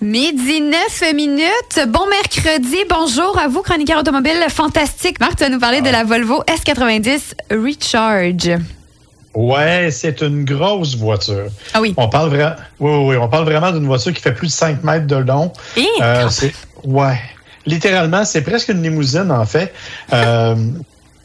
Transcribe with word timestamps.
Midi 0.00 0.60
9 0.60 1.12
minutes. 1.14 1.80
Bon 1.88 2.06
mercredi. 2.08 2.76
Bonjour 2.88 3.36
à 3.38 3.48
vous, 3.48 3.62
chroniqueur 3.62 3.98
automobile 4.00 4.44
fantastique. 4.48 5.18
Marc, 5.18 5.36
tu 5.36 5.42
vas 5.44 5.50
nous 5.50 5.58
parler 5.58 5.80
de 5.80 5.90
la 5.90 6.04
Volvo 6.04 6.42
S90 6.44 7.34
Recharge. 7.50 8.60
Ouais, 9.34 9.88
c'est 9.90 10.22
une 10.22 10.44
grosse 10.44 10.96
voiture. 10.96 11.46
Ah 11.74 11.80
oui. 11.80 11.94
On 11.96 12.08
parle, 12.08 12.32
vra- 12.34 12.56
oui, 12.78 12.90
oui, 12.92 13.04
oui, 13.10 13.16
on 13.16 13.28
parle 13.28 13.44
vraiment 13.44 13.72
d'une 13.72 13.86
voiture 13.86 14.12
qui 14.12 14.22
fait 14.22 14.32
plus 14.32 14.46
de 14.48 14.52
5 14.52 14.84
mètres 14.84 15.06
de 15.06 15.16
long. 15.16 15.52
Eh, 15.76 15.86
Euh, 16.00 16.28
c'est- 16.30 16.54
ouais. 16.84 17.18
Littéralement, 17.66 18.24
c'est 18.24 18.42
presque 18.42 18.68
une 18.68 18.82
limousine, 18.82 19.30
en 19.30 19.44
fait. 19.44 19.74
Euh, 20.12 20.54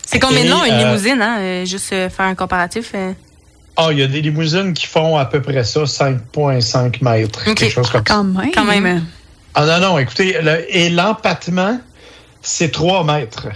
C'est 0.05 0.20
combien 0.20 0.42
de 0.42 0.46
Et, 0.46 0.50
long 0.50 0.64
une 0.66 0.74
euh, 0.74 0.86
limousine, 0.86 1.21
hein? 1.21 1.64
Juste 1.64 1.90
faire 1.90 2.12
un 2.26 2.36
comparatif. 2.36 2.92
euh. 2.96 3.14
Ah, 3.76 3.88
il 3.92 4.00
y 4.00 4.04
a 4.04 4.08
des 4.08 4.21
limousines 4.21 4.74
qui 4.74 4.86
font 4.86 5.18
à 5.18 5.26
peu 5.26 5.42
près 5.42 5.64
ça, 5.64 5.82
5,5 5.86 7.04
mètres. 7.04 7.44
Quelque 7.44 7.70
chose 7.70 7.90
comme 7.90 8.04
ça. 8.05 8.14
quand 8.14 8.23
même. 8.23 8.52
Quand 8.54 8.66
même. 8.66 9.04
Ah 9.55 9.66
non, 9.66 9.80
non, 9.80 9.98
écoutez, 10.00 10.38
le- 10.42 10.66
et 10.76 10.90
l'empattement, 10.90 11.80
c'est 12.41 12.72
3 12.72 13.04
mètres. 13.04 13.48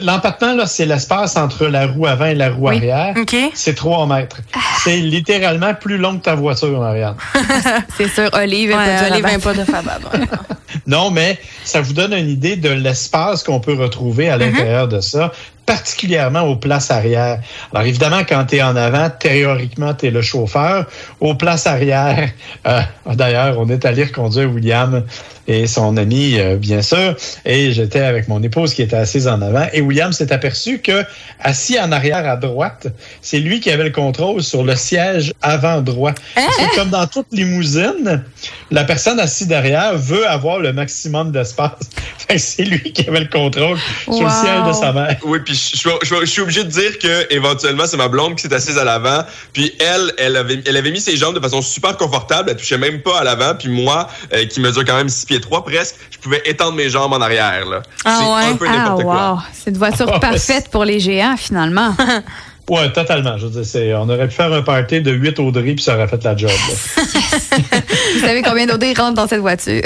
L'empattement, 0.00 0.54
là, 0.54 0.66
c'est 0.66 0.86
l'espace 0.86 1.36
entre 1.36 1.66
la 1.66 1.86
roue 1.86 2.06
avant 2.06 2.24
et 2.24 2.34
la 2.34 2.48
roue 2.50 2.68
Oui. 2.70 2.76
arrière. 2.76 3.14
OK. 3.18 3.36
C'est 3.52 3.74
3 3.74 4.06
mètres. 4.06 4.38
C'est 4.82 4.96
littéralement 4.96 5.74
plus 5.74 5.98
long 5.98 6.16
que 6.18 6.24
ta 6.24 6.34
voiture, 6.34 6.80
Marianne. 6.80 7.16
C'est 7.98 8.08
sûr, 8.08 8.30
Olive. 8.32 8.70
Ouais, 8.70 8.76
pas. 9.20 9.28
20 9.32 9.38
pas 9.42 9.52
de 9.54 9.64
Fabab. 9.64 10.02
Non, 10.86 11.10
mais 11.10 11.38
ça 11.64 11.80
vous 11.80 11.92
donne 11.94 12.12
une 12.12 12.28
idée 12.28 12.54
de 12.56 12.68
l'espace 12.68 13.42
qu'on 13.42 13.60
peut 13.60 13.74
retrouver 13.74 14.28
à 14.28 14.36
l'intérieur 14.36 14.86
de 14.88 15.00
ça, 15.00 15.32
particulièrement 15.66 16.42
aux 16.42 16.56
places 16.56 16.90
arrière. 16.90 17.40
Alors 17.72 17.86
évidemment, 17.86 18.22
quand 18.26 18.46
tu 18.46 18.56
es 18.56 18.62
en 18.62 18.76
avant, 18.76 19.10
théoriquement, 19.10 19.92
tu 19.94 20.06
es 20.06 20.10
le 20.10 20.22
chauffeur. 20.22 20.86
Aux 21.20 21.34
places 21.34 21.66
arrière, 21.66 22.30
euh, 22.66 22.80
d'ailleurs, 23.14 23.58
on 23.58 23.68
est 23.68 23.84
allé 23.84 24.04
reconduire 24.04 24.50
William 24.50 25.04
et 25.48 25.66
son 25.66 25.96
ami, 25.96 26.38
euh, 26.38 26.56
bien 26.56 26.82
sûr, 26.82 27.16
et 27.44 27.72
j'étais 27.72 28.00
avec 28.00 28.28
mon 28.28 28.42
épouse 28.42 28.74
qui 28.74 28.82
était 28.82 28.96
assise 28.96 29.28
en 29.28 29.40
avant, 29.42 29.66
et 29.72 29.80
William 29.80 30.12
s'est 30.12 30.32
aperçu 30.32 30.80
que, 30.80 31.04
assis 31.40 31.78
en 31.78 31.92
arrière 31.92 32.28
à 32.28 32.36
droite, 32.36 32.88
c'est 33.22 33.38
lui 33.38 33.60
qui 33.60 33.70
avait 33.70 33.84
le 33.84 33.90
contrôle 33.90 34.42
sur 34.42 34.64
le 34.64 34.74
siège 34.74 35.32
avant 35.42 35.80
droit. 35.82 36.12
Parce 36.34 36.56
que 36.56 36.76
comme 36.76 36.90
dans 36.90 37.06
toute 37.06 37.28
limousine, 37.32 38.24
la 38.70 38.84
personne 38.84 39.20
assise 39.20 39.46
derrière 39.46 39.96
veut 39.96 40.26
avoir 40.28 40.58
le 40.58 40.72
maximum 40.72 41.30
d'espace. 41.30 41.78
Fait 42.18 42.34
que 42.34 42.40
c'est 42.40 42.64
lui 42.64 42.92
qui 42.92 43.08
avait 43.08 43.20
le 43.20 43.28
contrôle 43.28 43.78
sur 44.04 44.24
le 44.24 44.30
siège 44.30 44.66
de 44.66 44.72
sa 44.72 44.92
mère. 44.92 45.16
Oui, 45.24 45.38
puis 45.44 45.55
je, 45.56 45.76
je- 45.76 46.06
je- 46.06 46.20
je 46.20 46.24
suis 46.30 46.40
obligé 46.42 46.62
de 46.64 46.68
dire 46.70 46.98
que 46.98 47.32
éventuellement 47.32 47.84
c'est 47.86 47.96
ma 47.96 48.08
blonde 48.08 48.36
qui 48.36 48.42
s'est 48.42 48.54
assise 48.54 48.78
à 48.78 48.84
l'avant, 48.84 49.24
puis 49.52 49.72
elle, 49.80 50.12
elle 50.18 50.36
avait, 50.36 50.62
elle 50.66 50.76
avait 50.76 50.90
mis 50.90 51.00
ses 51.00 51.16
jambes 51.16 51.34
de 51.34 51.40
façon 51.40 51.62
super 51.62 51.96
confortable, 51.96 52.50
elle 52.50 52.56
touchait 52.56 52.78
même 52.78 53.00
pas 53.02 53.18
à 53.20 53.24
l'avant, 53.24 53.54
puis 53.58 53.68
moi, 53.68 54.08
euh, 54.34 54.44
qui 54.46 54.60
mesure 54.60 54.84
quand 54.84 54.96
même 54.96 55.08
6 55.08 55.26
pieds 55.26 55.40
3 55.40 55.64
presque, 55.64 55.96
je 56.10 56.18
pouvais 56.18 56.42
étendre 56.44 56.72
mes 56.74 56.88
jambes 56.90 57.12
en 57.12 57.20
arrière 57.20 57.64
là. 57.66 57.82
Ah 58.04 58.18
c'est 58.20 58.26
ouais? 58.46 58.52
un 58.52 58.56
peu 58.56 58.66
Ah, 58.68 58.76
n'importe 58.76 59.02
quoi. 59.02 59.32
wow. 59.32 59.38
C'est 59.52 59.70
une 59.70 59.78
voiture 59.78 60.20
parfaite 60.20 60.68
pour 60.70 60.84
les 60.84 61.00
géants, 61.00 61.36
finalement. 61.36 61.94
Ouais, 62.68 62.90
totalement. 62.92 63.38
Je 63.38 63.46
veux 63.46 63.50
dire, 63.52 63.64
c'est- 63.64 63.94
on 63.94 64.08
aurait 64.08 64.26
pu 64.26 64.34
faire 64.34 64.52
un 64.52 64.62
party 64.62 65.00
de 65.00 65.12
8 65.12 65.38
Audrey 65.38 65.74
puis 65.74 65.82
ça 65.82 65.94
aurait 65.94 66.08
fait 66.08 66.22
la 66.24 66.36
job. 66.36 66.50
là. 66.50 67.02
Vous 68.14 68.20
savez 68.20 68.42
combien 68.42 68.66
d'odeurs 68.66 68.96
rentrent 68.96 69.14
dans 69.14 69.28
cette 69.28 69.40
voiture? 69.40 69.82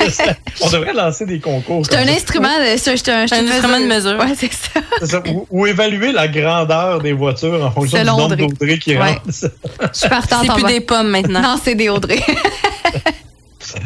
on 0.60 0.70
devrait 0.70 0.92
lancer 0.92 1.24
des 1.26 1.38
concours. 1.38 1.84
C'est 1.88 1.96
un 1.96 2.04
ça. 2.06 2.12
instrument 2.12 2.48
de, 2.58 2.76
c'est 2.76 3.08
un, 3.10 3.22
instrument 3.22 3.80
de 3.80 3.86
mesure. 3.86 4.18
Ouais, 4.18 4.34
c'est 4.36 5.06
ça. 5.06 5.22
Ou, 5.32 5.46
ou 5.50 5.66
évaluer 5.66 6.10
la 6.12 6.26
grandeur 6.28 7.00
des 7.00 7.12
voitures 7.12 7.64
en 7.64 7.70
fonction 7.70 7.98
Selon 7.98 8.14
du 8.16 8.20
nombre 8.22 8.32
Audrey. 8.34 8.46
d'Audrey 8.48 8.78
qui 8.78 8.96
Ouais. 8.96 9.02
rentrent. 9.10 9.20
Je 9.26 9.98
suis 9.98 10.08
partante 10.08 10.44
C'est 10.46 10.50
en 10.50 10.54
plus 10.54 10.64
des 10.64 10.80
pommes 10.80 11.08
maintenant. 11.10 11.42
Non, 11.42 11.60
c'est 11.62 11.74
des 11.76 11.88
Audrey. 11.88 12.20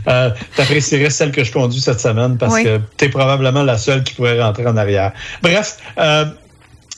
Euh, 0.07 0.31
T'apprécierais 0.57 1.09
celle 1.11 1.33
que 1.33 1.43
je 1.43 1.51
conduis 1.53 1.81
cette 1.81 2.01
semaine 2.01 2.37
parce 2.37 2.53
Oui. 2.55 2.65
que 2.65 2.79
t'es 2.99 3.09
probablement 3.09 3.63
la 3.63 3.79
seule 3.79 4.05
qui 4.05 4.15
pourrait 4.15 4.41
rentrer 4.41 4.67
en 4.67 4.77
arrière. 4.77 5.13
Bref, 5.43 5.79
euh, 5.99 6.27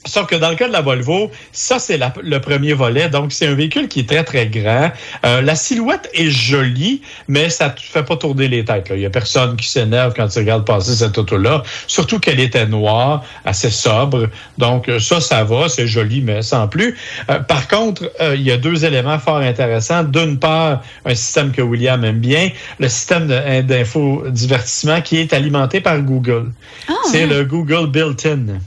Sauf 0.05 0.27
que 0.27 0.35
dans 0.35 0.51
le 0.51 0.57
cas 0.57 0.67
de 0.67 0.73
la 0.73 0.81
Volvo, 0.81 1.31
ça, 1.53 1.79
c'est 1.79 1.99
le 2.23 2.41
premier 2.41 2.73
volet. 2.73 3.09
Donc, 3.09 3.33
c'est 3.33 3.47
un 3.47 3.55
véhicule 3.55 3.87
qui 3.87 4.01
est 4.01 4.09
très, 4.09 4.25
très 4.25 4.47
grand. 4.49 4.91
Euh, 5.25 5.43
la 5.43 5.55
silhouette 5.55 6.11
est 6.13 6.29
jolie, 6.31 7.03
mais 7.29 7.51
ça 7.51 7.69
ne 7.69 7.75
fait 7.79 8.03
pas 8.03 8.17
tourner 8.17 8.49
les 8.49 8.65
têtes. 8.65 8.89
là. 8.89 8.97
Il 8.97 9.03
y 9.03 9.07
a 9.07 9.11
personne 9.11 9.57
qui 9.57 9.69
s'énerve 9.69 10.13
quand 10.17 10.27
tu 10.27 10.41
regardes 10.41 10.65
passer 10.65 10.97
cette 10.97 11.17
auto-là. 11.19 11.63
Surtout 11.87 12.19
qu'elle 12.19 12.41
était 12.41 12.67
noire, 12.67 13.25
assez 13.45 13.71
sobre. 13.71 14.29
Donc, 14.59 14.89
euh, 14.89 14.99
ça, 14.99 15.21
ça 15.21 15.45
va. 15.45 15.69
C'est 15.69 15.87
joli, 15.87 16.21
mais 16.21 16.43
sans 16.43 16.67
plus. 16.67 16.99
Euh, 17.31 17.39
par 17.39 17.69
contre, 17.69 18.11
euh, 18.21 18.35
il 18.35 18.43
y 18.43 18.51
a 18.51 18.57
deux 18.57 18.85
éléments 18.85 19.21
fort 19.21 19.37
intéressants. 19.37 20.03
D'une 20.03 20.39
part, 20.39 20.83
un 21.05 21.15
système 21.15 21.53
que 21.53 21.63
William 21.63 22.05
aime 22.05 22.19
bien, 22.19 22.51
le 22.81 22.89
système 22.89 23.29
d'infodivertissement 23.29 25.01
qui 25.01 25.19
est 25.19 25.33
alimenté 25.33 25.81
par 25.81 26.01
Google. 26.01 26.51
c'est 27.11 27.27
le 27.27 27.45
Google 27.45 27.87
Built-in. 27.87 28.59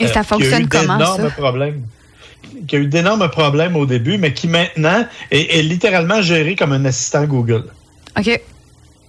Et 0.00 0.04
Euh, 0.04 0.08
ça 0.08 0.12
qui 0.12 0.18
a 0.18 0.24
fonctionne 0.24 0.62
eu 0.64 0.68
comment, 0.68 0.96
d'énormes 0.98 1.22
ça? 1.22 1.30
problèmes 1.30 1.82
qui 2.68 2.76
a 2.76 2.78
eu 2.78 2.86
d'énormes 2.86 3.28
problèmes 3.30 3.74
au 3.76 3.86
début, 3.86 4.16
mais 4.18 4.32
qui 4.32 4.48
maintenant 4.48 5.04
est, 5.30 5.58
est 5.58 5.62
littéralement 5.62 6.22
géré 6.22 6.54
comme 6.56 6.72
un 6.72 6.84
assistant 6.84 7.24
Google. 7.24 7.64
OK. 8.18 8.40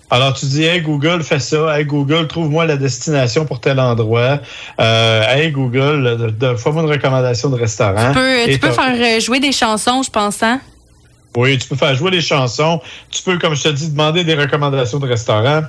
Alors, 0.09 0.34
tu 0.34 0.46
dis, 0.46 0.63
hey 0.63 0.81
Google, 0.81 1.23
fais 1.23 1.40
ça. 1.40 1.78
Hey 1.78 1.85
Google, 1.85 2.28
trouve-moi 2.28 2.66
la 2.66 2.78
destination 2.78 3.46
pour 3.46 3.59
tel 3.59 3.79
endroit. 3.79 4.40
Euh, 4.79 5.23
hey 5.35 5.51
Google, 5.51 6.34
fais-moi 6.57 6.84
une 6.84 6.90
recommandation 6.90 7.50
de 7.50 7.56
restaurant. 7.56 8.09
Tu 8.09 8.13
peux, 8.13 8.52
tu 8.53 8.59
peux 8.59 8.72
faire 8.72 8.96
euh, 8.96 9.19
jouer 9.19 9.40
des 9.40 9.52
chansons, 9.52 10.03
je 10.03 10.09
pense, 10.12 10.41
hein? 10.44 10.62
Oui, 11.35 11.57
tu 11.57 11.67
peux 11.67 11.75
faire 11.75 11.94
jouer 11.96 12.12
les 12.12 12.22
chansons. 12.22 12.79
Tu 13.09 13.22
peux, 13.23 13.38
comme 13.38 13.56
je 13.56 13.63
te 13.63 13.69
dis, 13.69 13.90
demander 13.90 14.23
des 14.23 14.35
recommandations 14.35 15.00
de 15.00 15.07
restaurants. 15.07 15.63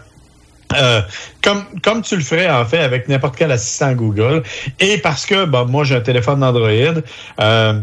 Euh, 0.75 1.01
comme, 1.43 1.65
comme 1.83 2.03
tu 2.03 2.17
le 2.17 2.23
ferais 2.23 2.51
en 2.51 2.65
fait 2.65 2.81
avec 2.81 3.09
n'importe 3.09 3.37
quel 3.37 3.53
assistant 3.53 3.93
Google. 3.93 4.43
Et 4.81 4.99
parce 4.99 5.25
que 5.25 5.45
bon, 5.45 5.67
moi 5.67 5.85
j'ai 5.85 5.95
un 5.95 6.01
téléphone 6.01 6.43
Android, 6.43 7.01
euh, 7.41 7.81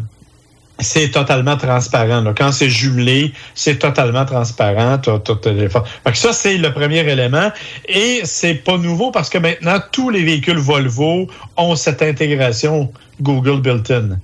c'est 0.79 1.11
totalement 1.11 1.55
transparent. 1.55 2.21
là. 2.21 2.33
Quand 2.35 2.51
c'est 2.51 2.69
jumelé, 2.69 3.31
c'est 3.55 3.79
totalement 3.79 4.25
transparent. 4.25 4.97
Ton, 4.97 5.19
ton 5.19 5.35
téléphone. 5.35 5.83
Fait 6.05 6.15
ça, 6.15 6.33
c'est 6.33 6.57
le 6.57 6.73
premier 6.73 6.99
élément. 6.99 7.51
Et 7.87 8.21
c'est 8.25 8.55
pas 8.55 8.77
nouveau 8.77 9.11
parce 9.11 9.29
que 9.29 9.37
maintenant, 9.37 9.79
tous 9.91 10.09
les 10.09 10.23
véhicules 10.23 10.57
Volvo 10.57 11.27
ont 11.57 11.75
cette 11.75 12.01
intégration 12.01 12.91
Google 13.21 13.61
built-in. 13.61 14.17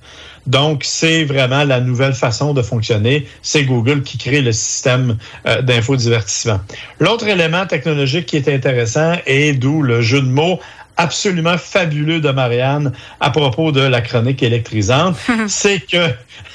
Donc, 0.47 0.83
c'est 0.85 1.23
vraiment 1.23 1.63
la 1.63 1.79
nouvelle 1.79 2.13
façon 2.13 2.53
de 2.53 2.61
fonctionner. 2.61 3.27
C'est 3.41 3.63
Google 3.63 4.03
qui 4.03 4.17
crée 4.17 4.41
le 4.41 4.51
système 4.51 5.17
euh, 5.45 5.61
d'infodivertissement. 5.61 6.59
L'autre 6.99 7.27
élément 7.27 7.65
technologique 7.65 8.25
qui 8.25 8.37
est 8.37 8.47
intéressant 8.47 9.13
et 9.25 9.53
d'où 9.53 9.81
le 9.81 10.01
jeu 10.01 10.21
de 10.21 10.27
mots 10.27 10.59
absolument 10.97 11.57
fabuleux 11.57 12.19
de 12.19 12.29
Marianne 12.29 12.91
à 13.19 13.29
propos 13.29 13.71
de 13.71 13.81
la 13.81 14.01
chronique 14.01 14.43
électrisante, 14.43 15.15
c'est 15.47 15.79
que 15.79 16.09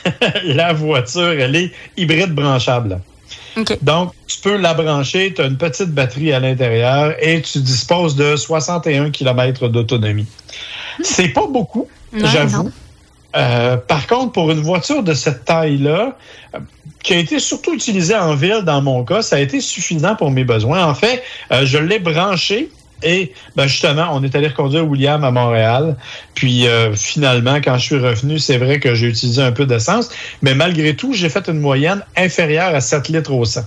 la 0.44 0.72
voiture, 0.72 1.30
elle 1.30 1.56
est 1.56 1.72
hybride 1.96 2.34
branchable. 2.34 3.00
Donc, 3.82 4.12
tu 4.26 4.38
peux 4.40 4.56
la 4.56 4.74
brancher, 4.74 5.32
tu 5.34 5.40
as 5.40 5.46
une 5.46 5.56
petite 5.56 5.90
batterie 5.90 6.32
à 6.32 6.40
l'intérieur 6.40 7.14
et 7.20 7.40
tu 7.40 7.60
disposes 7.60 8.16
de 8.16 8.36
61 8.36 9.10
km 9.10 9.68
d'autonomie. 9.68 10.26
C'est 11.02 11.28
pas 11.28 11.46
beaucoup, 11.46 11.88
j'avoue. 12.12 12.70
Euh, 13.36 13.76
par 13.76 14.06
contre, 14.06 14.32
pour 14.32 14.50
une 14.50 14.60
voiture 14.60 15.02
de 15.02 15.14
cette 15.14 15.44
taille-là, 15.44 16.16
euh, 16.54 16.58
qui 17.02 17.14
a 17.14 17.18
été 17.18 17.38
surtout 17.38 17.74
utilisée 17.74 18.16
en 18.16 18.34
ville 18.34 18.62
dans 18.64 18.80
mon 18.80 19.04
cas, 19.04 19.22
ça 19.22 19.36
a 19.36 19.40
été 19.40 19.60
suffisant 19.60 20.14
pour 20.14 20.30
mes 20.30 20.44
besoins. 20.44 20.86
En 20.86 20.94
fait, 20.94 21.22
euh, 21.52 21.66
je 21.66 21.78
l'ai 21.78 21.98
branché 21.98 22.70
et 23.02 23.32
ben 23.56 23.66
justement, 23.66 24.08
on 24.12 24.22
est 24.22 24.34
allé 24.34 24.48
reconduire 24.48 24.88
William 24.88 25.22
à 25.24 25.30
Montréal. 25.30 25.96
Puis 26.34 26.66
finalement, 26.94 27.56
quand 27.56 27.76
je 27.76 27.82
suis 27.82 27.98
revenu, 27.98 28.38
c'est 28.38 28.56
vrai 28.56 28.80
que 28.80 28.94
j'ai 28.94 29.08
utilisé 29.08 29.42
un 29.42 29.52
peu 29.52 29.66
d'essence, 29.66 30.08
mais 30.40 30.54
malgré 30.54 30.96
tout, 30.96 31.12
j'ai 31.12 31.28
fait 31.28 31.46
une 31.48 31.58
moyenne 31.58 32.02
inférieure 32.16 32.74
à 32.74 32.80
7 32.80 33.08
litres 33.08 33.32
au 33.32 33.44
100. 33.44 33.60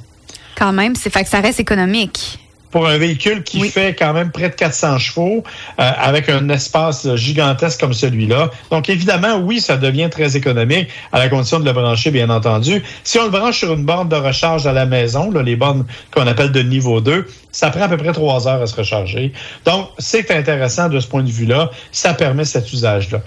Quand 0.55 0.73
même, 0.73 0.95
c'est 0.95 1.11
fait 1.11 1.23
que 1.23 1.29
ça 1.29 1.39
reste 1.39 1.59
économique. 1.59 2.39
Pour 2.77 2.87
un 2.87 2.99
véhicule 2.99 3.41
qui 3.41 3.59
Oui. 3.59 3.69
fait 3.71 3.95
quand 3.95 4.13
même 4.13 4.29
près 4.29 4.49
de 4.49 4.53
400 4.53 4.99
chevaux, 4.99 5.43
euh, 5.79 5.91
avec 5.97 6.29
un 6.29 6.47
espace 6.49 7.07
gigantesque 7.15 7.79
comme 7.79 7.93
celui-là. 7.93 8.51
Donc 8.69 8.87
évidemment, 8.87 9.37
oui, 9.37 9.59
ça 9.59 9.77
devient 9.77 10.09
très 10.11 10.37
économique, 10.37 10.87
à 11.11 11.17
la 11.17 11.27
condition 11.27 11.59
de 11.59 11.65
le 11.65 11.73
brancher, 11.73 12.11
bien 12.11 12.29
entendu. 12.29 12.83
Si 13.03 13.17
on 13.17 13.23
le 13.23 13.31
branche 13.31 13.57
sur 13.57 13.73
une 13.73 13.83
borne 13.83 14.09
de 14.09 14.15
recharge 14.15 14.67
à 14.67 14.73
la 14.73 14.85
maison, 14.85 15.31
là, 15.31 15.41
les 15.41 15.55
bornes 15.55 15.87
qu'on 16.13 16.27
appelle 16.27 16.51
de 16.51 16.61
niveau 16.61 17.01
2, 17.01 17.25
ça 17.51 17.71
prend 17.71 17.81
à 17.81 17.87
peu 17.89 17.97
près 17.97 18.13
trois 18.13 18.47
heures 18.47 18.61
à 18.61 18.67
se 18.67 18.75
recharger. 18.75 19.33
Donc, 19.65 19.87
c'est 19.97 20.29
intéressant 20.29 20.87
de 20.87 20.99
ce 20.99 21.07
point 21.07 21.23
de 21.23 21.31
vue-là. 21.31 21.71
Ça 21.91 22.13
permet 22.13 22.45
cet 22.45 22.71
usage-là. 22.71 23.23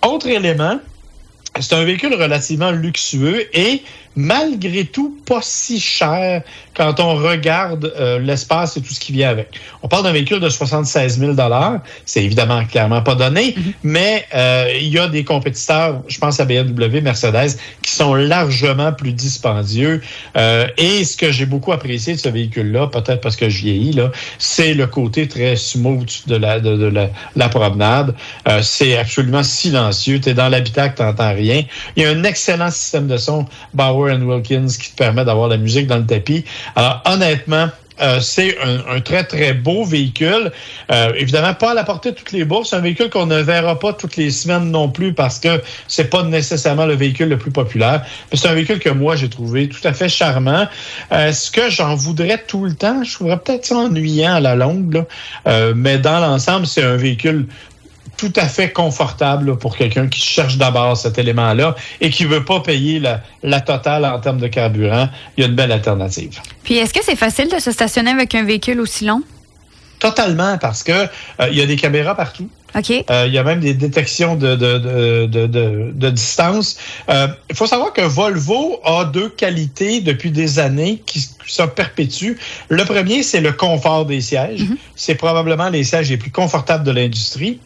Autre 0.00 0.28
élément, 0.28 0.80
c'est 1.60 1.74
un 1.74 1.84
véhicule 1.84 2.14
relativement 2.14 2.70
luxueux 2.70 3.44
et 3.52 3.82
malgré 4.16 4.84
tout 4.84 5.16
pas 5.26 5.40
si 5.42 5.80
cher 5.80 6.42
quand 6.76 7.00
on 7.00 7.14
regarde 7.14 7.92
euh, 7.98 8.18
l'espace 8.18 8.76
et 8.76 8.82
tout 8.82 8.92
ce 8.92 9.00
qui 9.00 9.12
vient 9.12 9.28
avec. 9.30 9.48
On 9.82 9.88
parle 9.88 10.04
d'un 10.04 10.12
véhicule 10.12 10.40
de 10.40 10.48
76 10.48 11.18
000 11.18 11.32
C'est 12.04 12.24
évidemment 12.24 12.64
clairement 12.64 13.02
pas 13.02 13.14
donné, 13.14 13.54
Mhm. 13.56 13.72
mais 13.82 14.24
euh, 14.34 14.70
il 14.80 14.88
y 14.88 14.98
a 14.98 15.06
des 15.08 15.24
compétiteurs, 15.24 16.02
je 16.08 16.18
pense 16.18 16.40
à 16.40 16.44
BMW, 16.44 17.00
Mercedes, 17.00 17.56
qui 17.82 17.92
sont 17.92 18.14
largement 18.14 18.92
plus 18.92 19.12
dispendieux. 19.12 20.00
Euh, 20.36 20.66
et 20.76 21.04
ce 21.04 21.16
que 21.16 21.30
j'ai 21.30 21.46
beaucoup 21.46 21.72
apprécié 21.72 22.14
de 22.14 22.18
ce 22.18 22.28
véhicule-là, 22.28 22.88
peut-être 22.88 23.20
parce 23.20 23.36
que 23.36 23.48
je 23.48 23.58
vieillis, 23.62 23.98
c'est 24.38 24.74
le 24.74 24.86
côté 24.86 25.28
très 25.28 25.56
smooth 25.56 26.26
de 26.26 26.36
la, 26.36 26.60
de, 26.60 26.76
de 26.76 26.86
la, 26.86 27.10
la 27.36 27.48
promenade. 27.48 28.14
Euh, 28.48 28.60
c'est 28.62 28.96
absolument 28.96 29.42
silencieux. 29.42 30.20
Tu 30.20 30.30
es 30.30 30.34
dans 30.34 30.48
l'habitacle, 30.48 30.94
tu 30.96 31.02
n'entends 31.02 31.34
rien. 31.34 31.62
Il 31.96 32.02
y 32.02 32.06
a 32.06 32.10
un 32.10 32.24
excellent 32.24 32.70
système 32.70 33.06
de 33.06 33.16
son 33.16 33.46
Bauer 33.72 34.03
Wilkins 34.12 34.66
qui 34.66 34.90
te 34.90 34.96
permet 34.96 35.24
d'avoir 35.24 35.48
la 35.48 35.56
musique 35.56 35.86
dans 35.86 35.98
le 35.98 36.06
tapis. 36.06 36.44
Alors, 36.76 37.02
honnêtement, 37.06 37.68
euh, 38.00 38.20
c'est 38.20 38.56
un, 38.60 39.00
très, 39.00 39.24
très 39.24 39.52
beau 39.52 39.84
véhicule. 39.84 40.50
Euh, 40.90 41.12
évidemment, 41.16 41.54
pas 41.54 41.70
à 41.70 41.74
la 41.74 41.84
portée 41.84 42.10
de 42.10 42.16
toutes 42.16 42.32
les 42.32 42.44
bourses. 42.44 42.72
Un 42.72 42.80
véhicule 42.80 43.08
qu'on 43.08 43.26
ne 43.26 43.40
verra 43.40 43.78
pas 43.78 43.92
toutes 43.92 44.16
les 44.16 44.30
semaines 44.30 44.70
non 44.70 44.88
plus 44.88 45.12
parce 45.12 45.38
que 45.38 45.62
c'est 45.86 46.10
pas 46.10 46.24
nécessairement 46.24 46.86
le 46.86 46.94
véhicule 46.94 47.28
le 47.28 47.38
plus 47.38 47.52
populaire. 47.52 48.04
Mais 48.30 48.38
c'est 48.38 48.48
un 48.48 48.54
véhicule 48.54 48.80
que 48.80 48.90
moi, 48.90 49.14
j'ai 49.14 49.28
trouvé 49.28 49.68
tout 49.68 49.86
à 49.86 49.92
fait 49.92 50.08
charmant. 50.08 50.66
Est-ce 51.10 51.50
que 51.50 51.70
j'en 51.70 51.94
voudrais 51.94 52.42
tout 52.46 52.64
le 52.64 52.74
temps? 52.74 53.04
Je 53.04 53.14
trouverais 53.14 53.38
peut-être 53.38 53.64
ça 53.64 53.76
ennuyant 53.76 54.34
à 54.34 54.40
la 54.40 54.56
longue. 54.56 55.04
Euh, 55.46 55.72
mais 55.76 55.98
dans 55.98 56.18
l'ensemble, 56.18 56.66
c'est 56.66 56.82
un 56.82 56.96
véhicule 56.96 57.46
tout 58.16 58.32
à 58.36 58.46
fait 58.46 58.70
confortable 58.70 59.58
pour 59.58 59.76
quelqu'un 59.76 60.08
qui 60.08 60.20
cherche 60.20 60.56
d'abord 60.56 60.96
cet 60.96 61.18
élément-là 61.18 61.74
et 62.00 62.10
qui 62.10 62.24
veut 62.24 62.44
pas 62.44 62.60
payer 62.60 63.00
la, 63.00 63.20
la, 63.42 63.60
totale 63.60 64.04
en 64.04 64.18
termes 64.20 64.40
de 64.40 64.48
carburant. 64.48 65.08
Il 65.36 65.42
y 65.42 65.44
a 65.44 65.48
une 65.48 65.56
belle 65.56 65.72
alternative. 65.72 66.40
Puis, 66.62 66.76
est-ce 66.76 66.94
que 66.94 67.00
c'est 67.02 67.16
facile 67.16 67.48
de 67.48 67.58
se 67.58 67.72
stationner 67.72 68.10
avec 68.10 68.34
un 68.34 68.44
véhicule 68.44 68.80
aussi 68.80 69.04
long? 69.04 69.22
Totalement, 69.98 70.58
parce 70.58 70.82
que 70.82 70.92
euh, 70.92 71.48
il 71.50 71.56
y 71.56 71.62
a 71.62 71.66
des 71.66 71.76
caméras 71.76 72.14
partout. 72.14 72.50
OK. 72.76 72.90
Euh, 73.10 73.24
il 73.26 73.32
y 73.32 73.38
a 73.38 73.44
même 73.44 73.60
des 73.60 73.74
détections 73.74 74.34
de, 74.34 74.56
de, 74.56 74.78
de, 74.78 75.46
de, 75.46 75.92
de 75.94 76.10
distance. 76.10 76.76
Euh, 77.08 77.28
il 77.50 77.56
faut 77.56 77.66
savoir 77.66 77.92
que 77.92 78.02
Volvo 78.02 78.80
a 78.84 79.04
deux 79.04 79.28
qualités 79.28 80.00
depuis 80.00 80.30
des 80.30 80.58
années 80.58 81.02
qui, 81.06 81.20
qui 81.20 81.52
se 81.52 81.62
perpétuent. 81.62 82.36
Le 82.68 82.84
premier, 82.84 83.22
c'est 83.22 83.40
le 83.40 83.52
confort 83.52 84.06
des 84.06 84.20
sièges. 84.20 84.62
Mm 84.62 84.74
-hmm. 84.74 84.78
C'est 84.96 85.14
probablement 85.14 85.70
les 85.70 85.84
sièges 85.84 86.10
les 86.10 86.18
plus 86.18 86.32
confortables 86.32 86.84
de 86.84 86.92
l'industrie. 86.92 87.58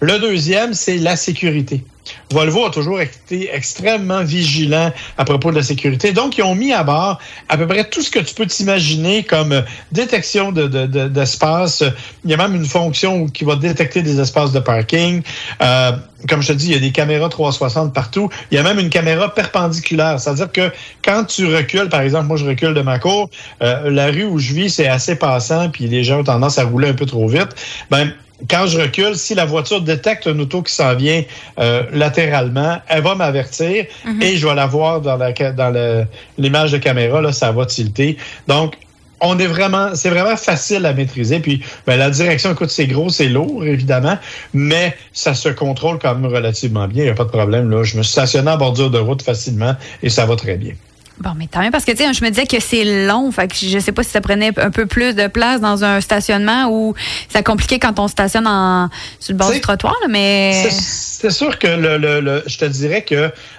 Le 0.00 0.18
deuxième, 0.18 0.74
c'est 0.74 0.98
la 0.98 1.16
sécurité. 1.16 1.84
Volvo 2.30 2.66
a 2.66 2.70
toujours 2.70 3.00
été 3.00 3.50
extrêmement 3.52 4.22
vigilant 4.22 4.92
à 5.18 5.24
propos 5.24 5.50
de 5.50 5.56
la 5.56 5.62
sécurité. 5.62 6.12
Donc, 6.12 6.38
ils 6.38 6.42
ont 6.42 6.54
mis 6.54 6.72
à 6.72 6.84
bord 6.84 7.18
à 7.48 7.56
peu 7.56 7.66
près 7.66 7.88
tout 7.88 8.02
ce 8.02 8.10
que 8.10 8.18
tu 8.18 8.34
peux 8.34 8.46
t'imaginer 8.46 9.22
comme 9.22 9.62
détection 9.92 10.52
d'espace. 10.52 11.82
De, 11.82 11.86
de, 11.86 11.92
il 12.24 12.30
y 12.30 12.34
a 12.34 12.36
même 12.36 12.54
une 12.54 12.66
fonction 12.66 13.26
qui 13.28 13.44
va 13.44 13.56
détecter 13.56 14.02
des 14.02 14.20
espaces 14.20 14.52
de 14.52 14.60
parking. 14.60 15.22
Euh, 15.62 15.92
comme 16.28 16.42
je 16.42 16.48
te 16.48 16.52
dis, 16.54 16.66
il 16.66 16.72
y 16.72 16.76
a 16.76 16.80
des 16.80 16.92
caméras 16.92 17.28
360 17.28 17.92
partout. 17.92 18.28
Il 18.50 18.56
y 18.56 18.58
a 18.58 18.62
même 18.62 18.78
une 18.78 18.90
caméra 18.90 19.32
perpendiculaire. 19.32 20.18
C'est-à-dire 20.18 20.50
que 20.50 20.72
quand 21.04 21.24
tu 21.24 21.46
recules, 21.46 21.88
par 21.88 22.00
exemple, 22.00 22.26
moi 22.26 22.36
je 22.36 22.46
recule 22.46 22.74
de 22.74 22.82
ma 22.82 22.98
cour, 22.98 23.30
euh, 23.62 23.90
la 23.90 24.06
rue 24.06 24.24
où 24.24 24.38
je 24.38 24.54
vis, 24.54 24.70
c'est 24.70 24.88
assez 24.88 25.16
passant, 25.16 25.68
puis 25.68 25.86
les 25.86 26.04
gens 26.04 26.20
ont 26.20 26.24
tendance 26.24 26.58
à 26.58 26.64
rouler 26.64 26.88
un 26.88 26.94
peu 26.94 27.06
trop 27.06 27.28
vite. 27.28 27.54
Ben, 27.90 28.12
quand 28.50 28.66
je 28.66 28.78
recule, 28.78 29.16
si 29.16 29.34
la 29.34 29.46
voiture 29.46 29.80
détecte 29.80 30.26
un 30.26 30.38
auto 30.38 30.62
qui 30.62 30.72
s'en 30.72 30.94
vient 30.94 31.22
euh, 31.58 31.82
latéralement, 31.92 32.78
elle 32.88 33.02
va 33.02 33.14
m'avertir 33.14 33.86
mm 34.04 34.10
-hmm. 34.10 34.24
et 34.24 34.36
je 34.36 34.46
vais 34.46 34.54
la 34.54 34.66
voir 34.66 35.00
dans 35.00 35.16
la 35.16 35.32
dans 35.32 36.06
l'image 36.38 36.72
de 36.72 36.78
caméra, 36.78 37.20
là, 37.20 37.32
ça 37.32 37.52
va 37.52 37.64
tilter. 37.66 38.16
Donc, 38.46 38.74
on 39.20 39.38
est 39.38 39.46
vraiment, 39.46 39.94
c'est 39.94 40.10
vraiment 40.10 40.36
facile 40.36 40.84
à 40.86 40.92
maîtriser. 40.92 41.40
Puis, 41.40 41.62
ben, 41.86 41.96
la 41.96 42.10
direction, 42.10 42.52
écoute, 42.52 42.70
c'est 42.70 42.86
gros, 42.86 43.08
c'est 43.08 43.28
lourd, 43.28 43.64
évidemment, 43.64 44.18
mais 44.52 44.94
ça 45.12 45.34
se 45.34 45.48
contrôle 45.48 45.98
quand 45.98 46.14
même 46.14 46.30
relativement 46.30 46.86
bien. 46.88 47.04
Il 47.04 47.06
n'y 47.06 47.12
a 47.12 47.14
pas 47.14 47.24
de 47.24 47.30
problème, 47.30 47.70
là. 47.70 47.82
Je 47.82 47.96
me 47.96 48.02
suis 48.02 48.12
stationné 48.12 48.50
en 48.50 48.58
bordure 48.58 48.90
de 48.90 48.98
route 48.98 49.22
facilement 49.22 49.74
et 50.02 50.10
ça 50.10 50.26
va 50.26 50.36
très 50.36 50.56
bien. 50.56 50.74
Bon, 51.18 51.30
mais 51.36 51.46
tant 51.46 51.62
mieux 51.62 51.70
parce 51.70 51.84
que, 51.84 51.92
tu 51.92 51.98
sais, 51.98 52.12
je 52.12 52.22
me 52.22 52.30
disais 52.30 52.46
que 52.46 52.60
c'est 52.60 53.06
long. 53.06 53.30
Fait 53.30 53.48
que 53.48 53.54
je 53.54 53.78
sais 53.78 53.92
pas 53.92 54.02
si 54.02 54.10
ça 54.10 54.20
prenait 54.20 54.52
un 54.58 54.70
peu 54.70 54.86
plus 54.86 55.14
de 55.14 55.26
place 55.28 55.60
dans 55.60 55.82
un 55.82 56.00
stationnement 56.00 56.68
ou 56.70 56.94
ça 57.28 57.42
compliquait 57.42 57.78
quand 57.78 57.98
on 57.98 58.08
stationne 58.08 58.46
en, 58.46 58.90
sur 59.18 59.32
le 59.32 59.38
bord 59.38 59.50
du 59.50 59.60
trottoir, 59.60 59.94
là, 60.02 60.08
mais. 60.08 60.68
C'est 60.70 61.30
sûr 61.30 61.58
que 61.58 61.66
le, 61.66 61.96
le, 61.96 62.20
le, 62.20 62.42
je 62.46 62.58
te 62.58 62.66
dirais 62.66 63.02
que 63.02 63.14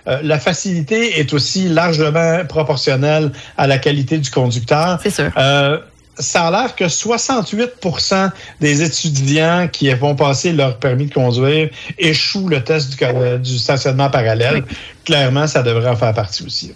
euh, 0.07 0.19
la 0.21 0.39
facilité 0.39 1.19
est 1.19 1.33
aussi 1.33 1.68
largement 1.68 2.45
proportionnelle 2.45 3.31
à 3.57 3.65
la 3.65 3.80
qualité 3.80 4.19
du 4.19 4.30
conducteur. 4.30 5.00
C'est 5.01 5.09
sûr. 5.09 5.31
Euh, 5.38 5.80
ça 6.19 6.48
a 6.48 6.51
l'air 6.51 6.75
que 6.75 6.86
68% 6.86 8.31
des 8.59 8.81
étudiants 8.81 9.68
qui 9.71 9.92
vont 9.94 10.15
passer 10.15 10.51
leur 10.51 10.77
permis 10.77 11.07
de 11.07 11.13
conduire 11.13 11.69
échouent 11.98 12.48
le 12.48 12.63
test 12.63 12.98
du, 12.98 13.39
du 13.39 13.57
stationnement 13.57 14.09
parallèle. 14.09 14.63
Oui. 14.68 14.75
Clairement, 15.06 15.48
ça 15.48 15.63
devrait 15.63 15.89
en 15.89 15.95
faire 15.95 16.13
partie 16.13 16.44
aussi. 16.44 16.74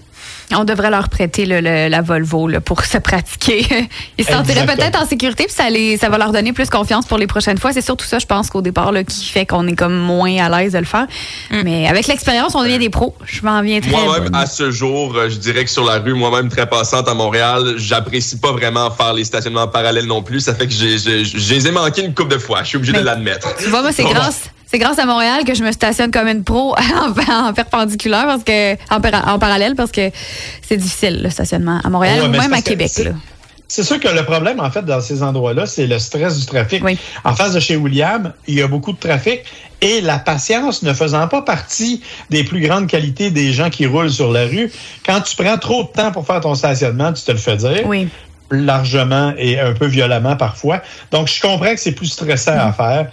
On 0.56 0.64
devrait 0.64 0.90
leur 0.90 1.10
prêter 1.10 1.46
le, 1.46 1.62
le, 1.62 1.88
la 1.88 2.02
Volvo 2.02 2.48
là, 2.48 2.62
pour 2.62 2.84
se 2.84 2.98
pratiquer. 2.98 3.66
Ils 4.18 4.26
se 4.26 4.32
sentiraient 4.32 4.66
peut-être 4.66 5.02
en 5.02 5.06
sécurité, 5.06 5.46
puis 5.46 5.54
ça, 5.54 5.70
les, 5.70 5.98
ça 5.98 6.10
va 6.10 6.18
leur 6.18 6.32
donner 6.32 6.54
plus 6.54 6.70
confiance 6.70 7.06
pour 7.06 7.18
les 7.18 7.28
prochaines 7.28 7.58
fois. 7.58 7.72
C'est 7.74 7.82
surtout 7.82 8.06
ça, 8.06 8.20
je 8.20 8.26
pense, 8.26 8.50
qu'au 8.50 8.62
départ, 8.62 8.92
là, 8.92 9.04
qui 9.04 9.26
fait 9.26 9.46
qu'on 9.46 9.68
est 9.68 9.76
comme 9.76 9.96
moins 9.96 10.38
à 10.38 10.50
l'aise 10.50 10.74
de 10.74 10.80
le 10.80 10.86
faire. 10.86 11.08
Mm. 11.52 11.62
Mais 11.64 11.88
avec 11.88 12.08
l'expérience, 12.08 12.56
on 12.56 12.64
devient 12.64 12.80
des 12.80 12.90
pros. 12.90 13.16
Je 13.26 13.42
m'en 13.44 13.62
viens 13.62 13.80
très 13.80 13.92
Moi-même, 13.92 14.34
à 14.34 14.46
ce 14.46 14.72
jour, 14.72 15.16
je 15.30 15.38
dirais 15.38 15.64
que 15.64 15.72
sur 15.72 15.86
la 15.86 16.00
rue, 16.00 16.14
moi-même 16.14 16.50
très 16.50 16.68
passante 16.68 17.08
à 17.08 17.14
Montréal, 17.14 17.76
j'apprécie 17.78 18.38
pas 18.38 18.52
vraiment 18.52 18.92
faire 18.92 19.14
les 19.14 19.24
stationnements 19.24 19.68
parallèles 19.68 20.06
non 20.06 20.22
plus. 20.22 20.42
Ça 20.42 20.54
fait 20.54 20.68
que 20.68 20.74
j'ai, 20.74 21.72
manqués 21.72 22.04
une 22.04 22.14
couple 22.14 22.34
de 22.34 22.38
fois. 22.38 22.64
Je 22.64 22.70
suis 22.70 22.78
obligé 22.78 22.94
Mais, 22.94 23.00
de 23.00 23.06
l'admettre. 23.06 23.56
Tu 23.58 23.70
vois, 23.70 23.82
moi, 23.82 23.92
c'est 23.92 24.04
grâce. 24.04 24.50
C'est 24.72 24.80
grâce 24.80 25.00
à 25.00 25.06
Montréal 25.06 25.44
que 25.44 25.54
je 25.54 25.66
me 25.66 25.72
stationne 25.74 26.12
comme 26.12 26.30
une 26.30 26.46
pro 26.46 26.74
en, 26.96 27.48
en 27.48 27.54
perpendiculaire 27.54 28.26
parce 28.26 28.44
que 28.46 28.76
en, 28.90 29.02
en, 29.34 29.38
parallèle 29.38 29.76
parce 29.76 29.92
que 29.92 30.10
c'est 30.62 30.78
difficile 30.78 31.22
le 31.22 31.30
stationnement 31.30 31.82
à 31.84 31.90
Montréal 31.90 32.22
ouais, 32.22 32.28
ou 32.28 32.32
même 32.32 32.54
à 32.54 32.62
Québec. 32.62 32.90
Là. 33.04 33.12
C'est 33.68 33.84
sûr 33.84 34.00
que 34.00 34.08
le 34.08 34.24
problème, 34.24 34.62
en 34.62 34.72
fait, 34.72 34.84
dans 34.84 35.02
ces 35.02 35.24
endroits-là, 35.24 35.66
c'est 35.66 35.88
le 35.88 36.00
stress 36.00 36.40
du 36.40 36.46
trafic. 36.46 36.84
Oui. 36.86 36.98
En 37.26 37.36
face 37.36 37.54
de 37.54 37.60
chez 37.60 37.76
William, 37.76 38.32
il 38.48 38.56
y 38.56 38.62
a 38.62 38.68
beaucoup 38.68 38.94
de 38.94 38.98
trafic 38.98 39.44
et 39.82 40.00
la 40.00 40.20
patience 40.20 40.84
ne 40.84 40.94
faisant 40.94 41.28
pas 41.28 41.42
partie 41.42 42.02
des 42.30 42.46
plus 42.46 42.62
grandes 42.62 42.88
qualités 42.88 43.30
des 43.30 43.52
gens 43.52 43.70
qui 43.70 43.86
roulent 43.86 44.10
sur 44.10 44.32
la 44.32 44.46
rue, 44.46 44.72
quand 45.06 45.20
tu 45.20 45.36
prends 45.36 45.58
trop 45.58 45.84
de 45.84 45.90
temps 45.90 46.14
pour 46.14 46.26
faire 46.26 46.40
ton 46.40 46.56
stationnement, 46.56 47.12
tu 47.12 47.24
te 47.24 47.32
le 47.32 47.38
fais 47.38 47.58
dire. 47.58 47.82
Oui 47.86 48.08
largement 48.52 49.34
et 49.38 49.60
un 49.60 49.74
peu 49.74 49.86
violemment 49.86 50.36
parfois. 50.36 50.82
Donc, 51.12 51.30
je 51.30 51.42
comprends 51.42 51.74
que 51.74 51.80
c'est 51.80 51.94
plus 51.94 52.08
stressant 52.08 52.58
à 52.58 52.74
faire 52.74 53.10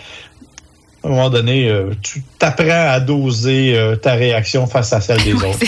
à 1.03 1.07
un 1.07 1.11
moment 1.11 1.31
donné, 1.31 1.69
euh, 1.69 1.91
tu 2.03 2.23
t'apprends 2.39 2.89
à 2.91 2.99
doser 3.01 3.77
euh, 3.77 3.97
ta 3.97 4.15
réaction 4.15 4.67
face 4.67 4.93
à 4.93 5.01
celle 5.01 5.23
des 5.23 5.33
oui, 5.33 5.45
autres. 5.45 5.59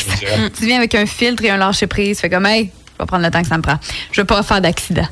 Tu 0.58 0.66
viens 0.66 0.78
avec 0.78 0.94
un 0.94 1.06
filtre 1.06 1.44
et 1.44 1.50
un 1.50 1.56
lâcher-prise. 1.56 2.20
Fais 2.20 2.30
comme, 2.30 2.46
hey, 2.46 2.70
vais 3.00 3.06
prendre 3.06 3.24
le 3.24 3.30
temps 3.30 3.42
que 3.42 3.48
ça 3.48 3.56
me 3.56 3.62
prend. 3.62 3.78
Je 4.12 4.20
veux 4.20 4.26
pas 4.26 4.42
faire 4.42 4.60
d'accident. 4.60 5.06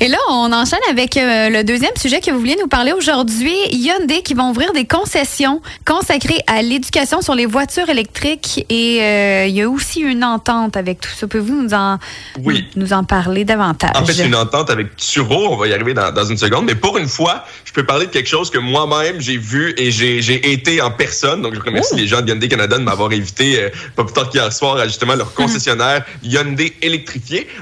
Et 0.00 0.08
là, 0.08 0.18
on 0.30 0.52
enchaîne 0.52 0.80
avec 0.90 1.16
euh, 1.16 1.48
le 1.50 1.64
deuxième 1.64 1.94
sujet 1.96 2.20
que 2.20 2.30
vous 2.30 2.38
vouliez 2.38 2.56
nous 2.60 2.68
parler 2.68 2.92
aujourd'hui. 2.92 3.54
Hyundai 3.70 4.22
qui 4.22 4.34
vont 4.34 4.50
ouvrir 4.50 4.72
des 4.72 4.86
concessions 4.86 5.60
consacrées 5.84 6.40
à 6.46 6.62
l'éducation 6.62 7.22
sur 7.22 7.34
les 7.34 7.46
voitures 7.46 7.88
électriques. 7.88 8.66
Et 8.68 9.02
euh, 9.02 9.46
il 9.46 9.54
y 9.54 9.62
a 9.62 9.68
aussi 9.68 10.00
une 10.00 10.24
entente 10.24 10.76
avec 10.76 11.00
tout 11.00 11.10
ça. 11.10 11.26
Pouvez-vous 11.26 11.62
nous 11.62 11.74
en, 11.74 11.98
oui. 12.42 12.66
nous 12.76 12.92
en 12.92 13.04
parler 13.04 13.44
davantage? 13.44 13.92
En 13.94 14.04
fait, 14.04 14.24
une 14.24 14.34
entente 14.34 14.70
avec 14.70 14.96
Turo. 14.96 15.48
On 15.52 15.56
va 15.56 15.68
y 15.68 15.72
arriver 15.72 15.94
dans, 15.94 16.12
dans, 16.12 16.24
une 16.24 16.36
seconde. 16.36 16.66
Mais 16.66 16.74
pour 16.74 16.98
une 16.98 17.08
fois, 17.08 17.44
je 17.64 17.72
peux 17.72 17.84
parler 17.84 18.06
de 18.06 18.10
quelque 18.10 18.28
chose 18.28 18.50
que 18.50 18.58
moi-même, 18.58 19.20
j'ai 19.20 19.36
vu 19.36 19.74
et 19.76 19.90
j'ai 19.90 20.52
été 20.52 20.80
en 20.80 20.90
personne. 20.90 21.42
Donc, 21.42 21.54
je 21.54 21.60
remercie 21.60 21.92
oh. 21.94 21.98
les 21.98 22.06
gens 22.06 22.20
de 22.20 22.30
Hyundai 22.30 22.48
Canada 22.48 22.78
de 22.78 22.82
m'avoir 22.82 23.10
invité, 23.10 23.60
euh, 23.60 23.70
pas 23.96 24.04
plus 24.04 24.14
tard 24.14 24.28
qu'hier 24.30 24.52
soir, 24.52 24.76
à 24.76 24.86
justement 24.86 25.14
leur 25.14 25.32
concessionnaire 25.34 26.04
Hyundai 26.22 26.74
électrique 26.82 27.13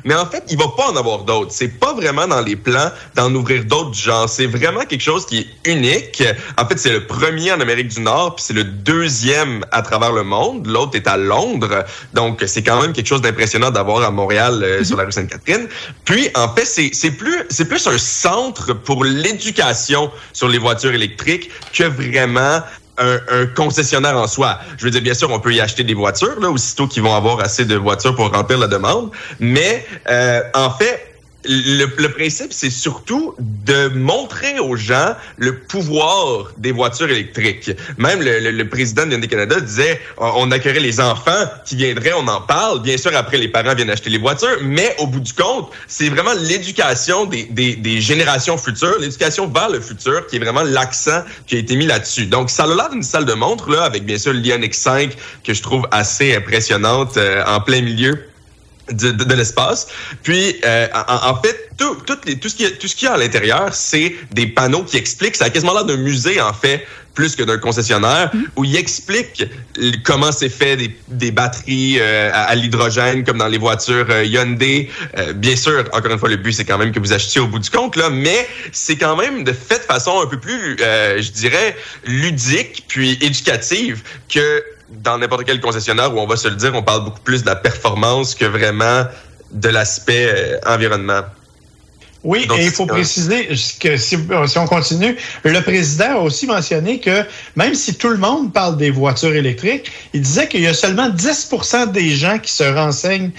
mais 0.05 0.15
en 0.15 0.27
fait, 0.27 0.45
il 0.51 0.59
va 0.59 0.69
pas 0.77 0.91
en 0.91 0.97
avoir 0.97 1.21
d'autres. 1.25 1.53
C'est 1.53 1.79
pas 1.81 1.93
vraiment 1.95 2.27
dans 2.27 2.41
les 2.41 2.57
plans 2.57 2.91
d'en 3.15 3.35
ouvrir 3.35 3.65
d'autres 3.65 3.91
du 3.91 4.01
genre. 4.01 4.29
C'est 4.29 4.47
vraiment 4.47 4.85
quelque 4.85 5.03
chose 5.03 5.27
qui 5.27 5.39
est 5.41 5.71
unique. 5.71 6.23
En 6.59 6.67
fait, 6.67 6.79
c'est 6.79 6.93
le 6.93 7.07
premier 7.07 7.53
en 7.53 7.61
Amérique 7.61 7.89
du 7.89 8.01
Nord, 8.01 8.37
puis 8.37 8.45
c'est 8.47 8.55
le 8.55 8.65
deuxième 8.65 9.65
à 9.71 9.83
travers 9.83 10.13
le 10.13 10.25
monde. 10.25 10.67
L'autre 10.67 10.97
est 10.97 11.07
à 11.07 11.17
Londres. 11.17 11.85
Donc, 12.15 12.43
c'est 12.47 12.63
quand 12.63 12.81
même 12.81 12.93
quelque 12.93 13.07
chose 13.07 13.23
d'impressionnant 13.23 13.71
d'avoir 13.71 14.03
à 14.03 14.11
Montréal, 14.11 14.63
euh, 14.63 14.81
-hmm. 14.81 14.85
sur 14.85 14.97
la 14.97 15.05
rue 15.05 15.13
Sainte-Catherine. 15.13 15.67
Puis, 16.05 16.29
en 16.35 16.49
fait, 16.55 16.67
c'est 16.67 17.11
plus, 17.11 17.39
c'est 17.51 17.67
plus 17.67 17.87
un 17.87 17.99
centre 17.99 18.73
pour 18.73 19.05
l'éducation 19.05 20.11
sur 20.33 20.49
les 20.49 20.59
voitures 20.59 20.95
électriques 20.95 21.51
que 21.73 21.85
vraiment 21.85 22.63
un, 22.99 23.21
un, 23.31 23.47
concessionnaire 23.47 24.17
en 24.17 24.27
soi. 24.27 24.59
Je 24.79 24.85
veux 24.85 24.91
dire, 24.91 25.03
bien 25.03 25.15
sûr, 25.15 25.31
on 25.31 25.41
peut 25.41 25.53
y 25.53 25.61
acheter 25.61 25.85
des 25.85 25.95
voitures, 25.95 26.39
là, 26.41 26.51
aussitôt 26.51 26.87
qu'ils 26.87 27.03
vont 27.03 27.15
avoir 27.15 27.41
assez 27.41 27.65
de 27.65 27.77
voitures 27.77 28.15
pour 28.15 28.31
remplir 28.31 28.59
la 28.59 28.69
demande. 28.69 29.11
Mais, 29.41 29.87
euh, 30.09 30.43
en 30.55 30.71
fait, 30.71 31.12
le, 31.45 31.87
le 31.97 32.09
principe, 32.13 32.53
c'est 32.53 32.71
surtout 32.71 33.35
de 33.39 33.89
montrer 33.89 34.59
aux 34.61 34.77
gens 34.77 35.15
le 35.39 35.59
pouvoir 35.59 36.53
des 36.57 36.73
voitures 36.73 37.11
électriques. 37.11 37.71
Même 37.99 38.23
le, 38.23 38.39
le, 38.39 38.51
le 38.51 38.69
président 38.69 39.07
de 39.07 39.17
Canada 39.27 39.61
disait, 39.61 40.01
on 40.19 40.51
accueillerait 40.51 40.81
les 40.81 41.01
enfants 41.01 41.45
qui 41.65 41.77
viendraient, 41.77 42.13
on 42.13 42.29
en 42.29 42.41
parle. 42.41 42.83
Bien 42.83 42.97
sûr, 42.97 43.11
après, 43.15 43.39
les 43.39 43.49
parents 43.49 43.75
viennent 43.75 43.91
acheter 43.91 44.11
les 44.11 44.19
voitures, 44.19 44.59
mais 44.63 44.95
au 44.99 45.07
bout 45.07 45.21
du 45.21 45.33
compte, 45.33 45.71
c'est 45.87 46.09
vraiment 46.09 46.33
l'éducation 46.35 47.25
des, 47.27 47.45
des, 47.45 47.77
des, 47.77 48.01
générations 48.01 48.57
futures, 48.57 48.99
l'éducation 49.01 49.47
vers 49.49 49.71
le 49.71 49.81
futur, 49.81 50.27
qui 50.27 50.37
est 50.37 50.41
vraiment 50.41 50.63
l'accent 50.63 51.23
qui 51.47 51.57
a 51.57 51.59
été 51.59 51.77
mis 51.77 51.87
là-dessus. 51.87 52.27
Donc, 52.27 52.51
ça 52.51 52.65
a 52.65 52.67
l'air 52.67 52.91
d'une 52.91 53.03
salle 53.03 53.25
de 53.25 53.35
montre, 53.35 53.71
là, 53.71 53.83
avec 53.83 54.05
bien 54.05 54.19
sûr 54.19 54.33
l'Ioniq 54.33 54.75
5, 54.75 55.17
que 55.45 55.55
je 55.55 55.63
trouve 55.63 55.87
assez 55.91 56.35
impressionnante 56.35 57.17
euh, 57.17 57.43
en 57.47 57.61
plein 57.61 57.83
milieu 57.83 58.32
de, 58.91 59.11
de, 59.11 59.25
de 59.25 59.35
l'espace. 59.35 59.89
Puis, 60.23 60.57
euh, 60.65 60.87
en, 60.95 61.31
en, 61.31 61.43
fait, 61.43 61.71
tout, 61.79 61.95
tout, 62.07 62.19
les, 62.27 62.39
tout, 62.39 62.49
ce 62.49 62.57
qui, 62.57 62.71
tout 62.73 62.89
ce 62.89 62.97
qu'il 62.97 63.07
y 63.07 63.09
a 63.09 63.15
à 63.15 63.19
l'intérieur, 63.19 63.73
c'est 63.73 64.15
des 64.33 64.47
panneaux 64.47 64.85
qui 64.85 64.97
expliquent, 64.97 65.37
ça 65.37 65.47
a 65.47 65.51
quasiment 65.51 65.73
l'air 65.73 65.85
d'un 65.85 65.97
musée, 65.97 66.41
en 66.41 66.53
fait, 66.53 66.87
plus 67.15 67.37
que 67.37 67.43
d'un 67.43 67.59
concessionnaire, 67.59 68.31
mmh. 68.33 68.43
où 68.57 68.65
il 68.65 68.75
explique 68.77 69.45
comment 70.03 70.33
c'est 70.33 70.49
fait 70.49 70.77
des, 70.77 70.97
des 71.09 71.31
batteries 71.31 71.99
euh, 72.01 72.31
à, 72.33 72.45
à 72.45 72.55
l'hydrogène, 72.55 73.23
comme 73.23 73.39
dans 73.39 73.49
les 73.49 73.59
voitures 73.59 74.07
euh, 74.09 74.25
Hyundai. 74.25 74.89
Euh, 75.19 75.33
bien 75.35 75.55
sûr, 75.55 75.85
encore 75.93 76.11
une 76.11 76.19
fois, 76.19 76.31
le 76.31 76.37
but, 76.37 76.53
c'est 76.53 76.65
quand 76.65 76.79
même 76.79 76.91
que 76.91 77.01
vous 77.01 77.13
achetiez 77.13 77.41
au 77.41 77.47
bout 77.47 77.59
du 77.59 77.69
compte, 77.69 77.97
là, 77.97 78.09
mais 78.09 78.49
c'est 78.73 78.97
quand 78.97 79.17
même 79.17 79.45
de 79.45 79.53
fait 79.53 79.79
de 79.79 79.85
façon 79.85 80.23
un 80.23 80.27
peu 80.27 80.41
plus, 80.41 80.77
je 80.79 81.31
dirais, 81.31 81.77
ludique, 82.07 82.85
puis 82.89 83.19
éducative, 83.21 84.03
que 84.33 84.65
dans 84.93 85.19
n'importe 85.19 85.45
quel 85.45 85.61
concessionnaire 85.61 86.15
où 86.15 86.21
on 86.21 86.27
va 86.27 86.37
se 86.37 86.49
le 86.49 86.57
dire, 86.57 86.73
on 86.75 86.83
parle 86.83 87.05
beaucoup 87.05 87.21
plus 87.21 87.43
de 87.43 87.47
la 87.47 87.57
performance 87.57 88.35
que 88.35 88.45
vraiment 88.45 89.05
de 89.53 89.69
l'aspect 89.69 90.29
euh, 90.29 90.59
environnement. 90.67 91.23
Oui, 92.25 92.47
Donc, 92.47 92.59
et 92.59 92.67
il 92.67 92.71
faut 92.71 92.87
préciser 92.87 93.49
que 93.81 93.97
si, 93.97 94.17
si, 94.47 94.59
on 94.59 94.67
continue, 94.67 95.17
le 95.43 95.61
président 95.61 96.19
a 96.19 96.19
aussi 96.19 96.47
mentionné 96.47 97.01
que 97.01 97.25
même 97.57 97.75
si 97.75 97.95
tout 97.97 98.11
le 98.11 98.17
monde 98.17 98.53
parle 98.53 98.77
des 98.77 98.91
voitures 98.91 99.35
électriques, 99.35 99.91
il 100.13 100.23
disait 100.23 100.47
qu'il 100.47 100.61
y 100.61 100.69
a 100.69 100.75
seulement 100.75 101.09
10% 101.09 101.91
des 101.91 102.11
gens 102.11 102.39
qui 102.39 102.53
se 102.53 102.63
renseignent 102.63 103.33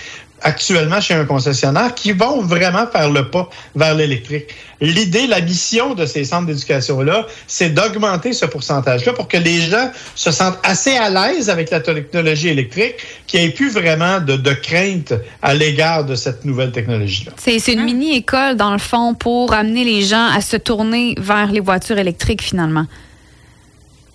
actuellement 0.43 1.01
chez 1.01 1.13
un 1.13 1.25
concessionnaire 1.25 1.95
qui 1.95 2.11
vont 2.11 2.41
vraiment 2.41 2.85
faire 2.87 3.09
le 3.09 3.29
pas 3.29 3.49
vers 3.75 3.95
l'électrique. 3.95 4.47
L'idée, 4.81 5.27
la 5.27 5.39
mission 5.39 5.93
de 5.95 6.05
ces 6.05 6.25
centres 6.25 6.47
d'éducation-là, 6.47 7.25
c'est 7.47 7.69
d'augmenter 7.69 8.33
ce 8.33 8.45
pourcentage-là 8.45 9.13
pour 9.13 9.27
que 9.27 9.37
les 9.37 9.61
gens 9.61 9.91
se 10.15 10.31
sentent 10.31 10.59
assez 10.63 10.95
à 10.97 11.09
l'aise 11.09 11.49
avec 11.49 11.69
la 11.71 11.79
technologie 11.79 12.49
électrique, 12.49 12.95
qu'il 13.27 13.39
n'y 13.39 13.47
ait 13.47 13.51
plus 13.51 13.71
vraiment 13.71 14.19
de, 14.19 14.35
de 14.35 14.53
crainte 14.53 15.13
à 15.41 15.53
l'égard 15.53 16.03
de 16.03 16.15
cette 16.15 16.43
nouvelle 16.43 16.71
technologie-là. 16.71 17.31
C'est 17.37 17.71
une 17.71 17.83
mini-école, 17.83 18.55
dans 18.55 18.73
le 18.73 18.79
fond, 18.79 19.13
pour 19.13 19.53
amener 19.53 19.85
les 19.85 20.01
gens 20.01 20.27
à 20.27 20.41
se 20.41 20.57
tourner 20.57 21.15
vers 21.17 21.51
les 21.51 21.61
voitures 21.61 21.97
électriques, 21.97 22.41
finalement. 22.41 22.85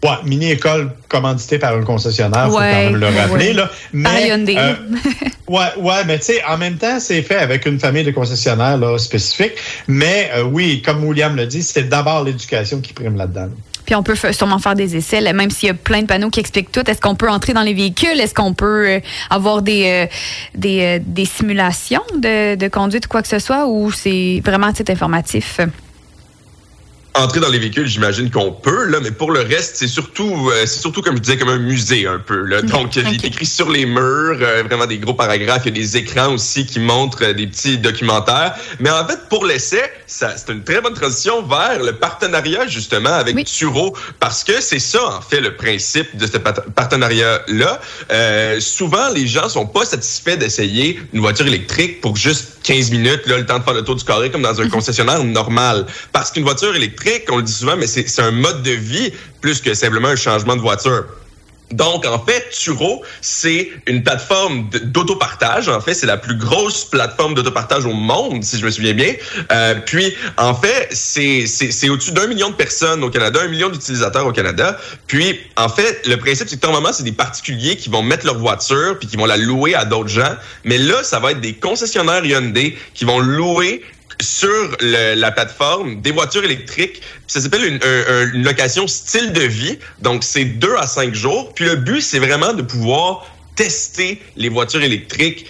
Ouais, 0.04 0.10
mini-école 0.24 0.92
commanditée 1.08 1.58
par 1.58 1.74
un 1.74 1.82
concessionnaire, 1.82 2.46
ouais, 2.46 2.52
faut 2.52 2.58
quand 2.58 2.62
même 2.62 2.96
le 2.96 3.06
rappeler. 3.06 3.48
Ouais. 3.48 3.52
Là. 3.52 3.70
Mais, 3.92 4.30
euh, 4.30 4.74
ouais, 5.48 5.66
ouais, 5.76 6.04
mais 6.06 6.18
tu 6.18 6.26
sais, 6.26 6.44
en 6.44 6.56
même 6.56 6.76
temps, 6.76 7.00
c'est 7.00 7.20
fait 7.22 7.38
avec 7.38 7.66
une 7.66 7.80
famille 7.80 8.04
de 8.04 8.12
concessionnaires 8.12 8.78
là, 8.78 8.96
spécifiques. 8.98 9.54
Mais 9.88 10.30
euh, 10.36 10.44
oui, 10.44 10.82
comme 10.82 11.02
William 11.04 11.34
l'a 11.34 11.46
dit, 11.46 11.64
c'est 11.64 11.88
d'abord 11.88 12.22
l'éducation 12.22 12.80
qui 12.80 12.92
prime 12.92 13.16
là-dedans. 13.16 13.48
Puis 13.88 13.94
on 13.96 14.02
peut 14.02 14.14
sûrement 14.14 14.58
faire 14.58 14.74
des 14.74 14.96
essais, 14.96 15.20
là, 15.20 15.32
même 15.32 15.50
s'il 15.50 15.66
y 15.66 15.70
a 15.70 15.74
plein 15.74 16.02
de 16.02 16.06
panneaux 16.06 16.28
qui 16.28 16.40
expliquent 16.40 16.70
tout. 16.70 16.88
Est-ce 16.88 17.00
qu'on 17.00 17.14
peut 17.14 17.30
entrer 17.30 17.54
dans 17.54 17.62
les 17.62 17.72
véhicules? 17.72 18.20
Est-ce 18.20 18.34
qu'on 18.34 18.52
peut 18.52 18.86
euh, 18.86 19.00
avoir 19.30 19.62
des, 19.62 20.06
euh, 20.06 20.06
des, 20.54 21.00
des, 21.00 21.24
simulations 21.24 22.02
de, 22.14 22.54
de, 22.54 22.68
conduite 22.68 23.06
ou 23.06 23.08
quoi 23.08 23.22
que 23.22 23.28
ce 23.28 23.38
soit? 23.38 23.66
Ou 23.66 23.90
c'est 23.90 24.42
vraiment 24.44 24.70
titre 24.74 24.92
informatif? 24.92 25.58
Entrer 27.14 27.40
dans 27.40 27.48
les 27.48 27.58
véhicules, 27.58 27.86
j'imagine 27.86 28.30
qu'on 28.30 28.52
peut, 28.52 28.84
là, 28.84 28.98
mais 29.02 29.10
pour 29.10 29.32
le 29.32 29.40
reste, 29.40 29.76
c'est 29.76 29.88
surtout, 29.88 30.50
euh, 30.50 30.66
c'est 30.66 30.80
surtout, 30.80 31.02
comme 31.02 31.16
je 31.16 31.22
disais, 31.22 31.36
comme 31.36 31.48
un 31.48 31.58
musée 31.58 32.06
un 32.06 32.18
peu. 32.18 32.42
Là. 32.42 32.62
Donc, 32.62 32.86
okay. 32.86 33.02
il 33.06 33.14
est 33.14 33.24
écrit 33.24 33.46
sur 33.46 33.70
les 33.70 33.86
murs, 33.86 34.38
euh, 34.40 34.62
vraiment 34.64 34.86
des 34.86 34.98
gros 34.98 35.14
paragraphes. 35.14 35.62
Il 35.66 35.76
y 35.76 35.80
a 35.80 35.82
des 35.82 35.96
écrans 35.96 36.34
aussi 36.34 36.66
qui 36.66 36.80
montrent 36.80 37.24
euh, 37.24 37.32
des 37.32 37.46
petits 37.46 37.78
documentaires. 37.78 38.54
Mais 38.78 38.90
en 38.90 39.06
fait, 39.06 39.28
pour 39.28 39.44
l'essai, 39.44 39.82
c'est 40.08 40.48
une 40.48 40.64
très 40.64 40.80
bonne 40.80 40.94
transition 40.94 41.42
vers 41.42 41.82
le 41.82 41.92
partenariat, 41.92 42.66
justement, 42.66 43.12
avec 43.12 43.36
oui. 43.36 43.44
Turo, 43.44 43.94
parce 44.18 44.42
que 44.42 44.60
c'est 44.60 44.78
ça, 44.78 45.06
en 45.06 45.20
fait, 45.20 45.40
le 45.40 45.54
principe 45.54 46.16
de 46.16 46.26
ce 46.26 46.38
partenariat-là. 46.38 47.80
Euh, 48.10 48.58
souvent, 48.58 49.10
les 49.10 49.26
gens 49.26 49.48
sont 49.50 49.66
pas 49.66 49.84
satisfaits 49.84 50.36
d'essayer 50.36 50.98
une 51.12 51.20
voiture 51.20 51.46
électrique 51.46 52.00
pour 52.00 52.16
juste 52.16 52.58
15 52.62 52.90
minutes, 52.90 53.26
là, 53.26 53.36
le 53.36 53.46
temps 53.46 53.58
de 53.58 53.64
faire 53.64 53.74
le 53.74 53.84
tour 53.84 53.96
du 53.96 54.04
carré, 54.04 54.30
comme 54.30 54.42
dans 54.42 54.60
un 54.60 54.68
concessionnaire 54.70 55.22
normal. 55.22 55.86
Parce 56.12 56.30
qu'une 56.30 56.44
voiture 56.44 56.74
électrique, 56.74 57.24
on 57.30 57.36
le 57.36 57.42
dit 57.42 57.52
souvent, 57.52 57.76
mais 57.76 57.86
c'est 57.86 58.06
un 58.20 58.30
mode 58.30 58.62
de 58.62 58.72
vie 58.72 59.12
plus 59.42 59.60
que 59.60 59.74
simplement 59.74 60.08
un 60.08 60.16
changement 60.16 60.56
de 60.56 60.62
voiture. 60.62 61.04
Donc, 61.72 62.06
en 62.06 62.18
fait, 62.18 62.48
Turo, 62.50 63.04
c'est 63.20 63.70
une 63.86 64.02
plateforme 64.02 64.70
d'autopartage. 64.84 65.68
En 65.68 65.80
fait, 65.80 65.94
c'est 65.94 66.06
la 66.06 66.16
plus 66.16 66.36
grosse 66.36 66.84
plateforme 66.84 67.34
d'autopartage 67.34 67.84
au 67.84 67.92
monde, 67.92 68.42
si 68.42 68.58
je 68.58 68.64
me 68.64 68.70
souviens 68.70 68.94
bien. 68.94 69.14
Euh, 69.52 69.74
puis, 69.84 70.14
en 70.38 70.54
fait, 70.54 70.88
c'est 70.92 71.88
au-dessus 71.90 72.12
d'un 72.12 72.26
million 72.26 72.50
de 72.50 72.54
personnes 72.54 73.04
au 73.04 73.10
Canada, 73.10 73.40
un 73.42 73.48
million 73.48 73.68
d'utilisateurs 73.68 74.26
au 74.26 74.32
Canada. 74.32 74.78
Puis, 75.06 75.38
en 75.56 75.68
fait, 75.68 76.06
le 76.06 76.16
principe, 76.16 76.48
c'est 76.48 76.58
que 76.58 76.66
normalement, 76.66 76.92
c'est 76.92 77.02
des 77.02 77.12
particuliers 77.12 77.76
qui 77.76 77.90
vont 77.90 78.02
mettre 78.02 78.24
leur 78.24 78.38
voiture 78.38 78.98
puis 78.98 79.08
qui 79.08 79.16
vont 79.16 79.26
la 79.26 79.36
louer 79.36 79.74
à 79.74 79.84
d'autres 79.84 80.08
gens. 80.08 80.36
Mais 80.64 80.78
là, 80.78 81.02
ça 81.02 81.18
va 81.18 81.32
être 81.32 81.40
des 81.40 81.54
concessionnaires 81.54 82.24
Hyundai 82.24 82.76
qui 82.94 83.04
vont 83.04 83.18
louer 83.18 83.82
sur 84.20 84.76
le, 84.80 85.14
la 85.14 85.30
plateforme 85.30 86.00
des 86.00 86.10
voitures 86.10 86.44
électriques. 86.44 87.02
Ça 87.26 87.40
s'appelle 87.40 87.64
une, 87.64 87.74
une, 87.74 88.36
une, 88.36 88.44
location 88.44 88.86
style 88.86 89.32
de 89.32 89.42
vie. 89.42 89.78
Donc, 90.00 90.24
c'est 90.24 90.44
deux 90.44 90.74
à 90.76 90.86
cinq 90.86 91.14
jours. 91.14 91.52
Puis 91.54 91.64
le 91.64 91.76
but, 91.76 92.00
c'est 92.00 92.18
vraiment 92.18 92.52
de 92.52 92.62
pouvoir 92.62 93.26
tester 93.54 94.22
les 94.36 94.48
voitures 94.48 94.82
électriques 94.82 95.46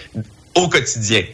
au 0.54 0.68
quotidien. 0.68 1.24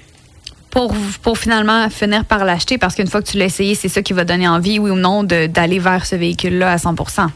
Pour, 0.70 0.92
pour 1.22 1.38
finalement 1.38 1.88
finir 1.88 2.24
par 2.24 2.44
l'acheter, 2.44 2.78
parce 2.78 2.96
qu'une 2.96 3.06
fois 3.06 3.22
que 3.22 3.30
tu 3.30 3.38
l'as 3.38 3.44
essayé, 3.44 3.76
c'est 3.76 3.88
ça 3.88 4.02
qui 4.02 4.12
va 4.12 4.24
donner 4.24 4.48
envie, 4.48 4.80
oui 4.80 4.90
ou 4.90 4.96
non, 4.96 5.22
d'aller 5.22 5.78
vers 5.78 6.04
ce 6.04 6.16
véhicule-là 6.16 6.72
à 6.72 6.76
100% 6.76 7.28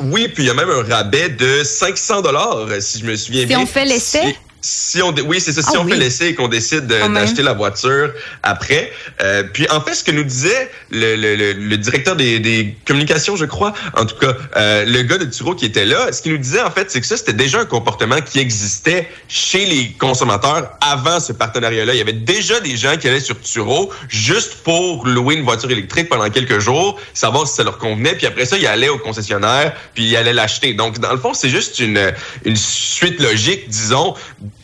Oui, 0.00 0.26
puis 0.26 0.42
il 0.42 0.46
y 0.46 0.50
a 0.50 0.54
même 0.54 0.70
un 0.70 0.82
rabais 0.82 1.28
de 1.28 1.62
500 1.62 2.22
dollars, 2.22 2.66
si 2.80 2.98
je 2.98 3.04
me 3.04 3.14
souviens 3.14 3.42
si 3.42 3.46
bien. 3.46 3.58
Si 3.58 3.62
on 3.62 3.66
fait 3.66 3.84
l'essai? 3.84 4.36
Si 4.64 5.02
on 5.02 5.14
oui 5.26 5.40
c'est 5.40 5.52
ça 5.52 5.60
si 5.60 5.68
ah, 5.74 5.80
on 5.80 5.84
oui. 5.84 5.92
fait 5.92 5.98
l'essai 5.98 6.28
et 6.28 6.34
qu'on 6.34 6.48
décide 6.48 6.86
d'acheter 6.86 7.42
la 7.42 7.52
voiture 7.52 8.10
après 8.42 8.90
euh, 9.20 9.42
puis 9.42 9.68
en 9.70 9.80
fait 9.82 9.94
ce 9.94 10.02
que 10.02 10.10
nous 10.10 10.24
disait 10.24 10.70
le, 10.90 11.16
le, 11.16 11.36
le, 11.36 11.52
le 11.52 11.76
directeur 11.76 12.16
des, 12.16 12.40
des, 12.40 12.74
communications 12.86 13.36
je 13.36 13.44
crois 13.44 13.74
en 13.94 14.06
tout 14.06 14.16
cas 14.16 14.34
euh, 14.56 14.86
le 14.86 15.02
gars 15.02 15.18
de 15.18 15.26
Turo 15.26 15.54
qui 15.54 15.66
était 15.66 15.84
là 15.84 16.10
ce 16.12 16.22
qu'il 16.22 16.32
nous 16.32 16.38
disait 16.38 16.62
en 16.62 16.70
fait 16.70 16.90
c'est 16.90 17.02
que 17.02 17.06
ça 17.06 17.18
c'était 17.18 17.34
déjà 17.34 17.60
un 17.60 17.66
comportement 17.66 18.22
qui 18.22 18.38
existait 18.38 19.06
chez 19.28 19.66
les 19.66 19.92
consommateurs 19.98 20.70
avant 20.80 21.20
ce 21.20 21.34
partenariat 21.34 21.84
là 21.84 21.92
il 21.92 21.98
y 21.98 22.02
avait 22.02 22.14
déjà 22.14 22.58
des 22.60 22.78
gens 22.78 22.96
qui 22.96 23.06
allaient 23.06 23.20
sur 23.20 23.38
Turo 23.42 23.92
juste 24.08 24.62
pour 24.64 25.06
louer 25.06 25.34
une 25.34 25.44
voiture 25.44 25.70
électrique 25.70 26.08
pendant 26.08 26.30
quelques 26.30 26.58
jours 26.58 26.98
savoir 27.12 27.46
si 27.46 27.54
ça 27.54 27.64
leur 27.64 27.76
convenait 27.76 28.14
puis 28.14 28.26
après 28.26 28.46
ça 28.46 28.56
ils 28.56 28.66
allaient 28.66 28.88
au 28.88 28.98
concessionnaire 28.98 29.74
puis 29.94 30.04
ils 30.04 30.16
allaient 30.16 30.32
l'acheter. 30.32 30.72
Donc 30.72 31.00
dans 31.00 31.12
le 31.12 31.18
fond 31.18 31.34
c'est 31.34 31.50
juste 31.50 31.80
une 31.80 32.12
une 32.46 32.56
suite 32.56 33.20
logique 33.20 33.68
disons 33.68 34.14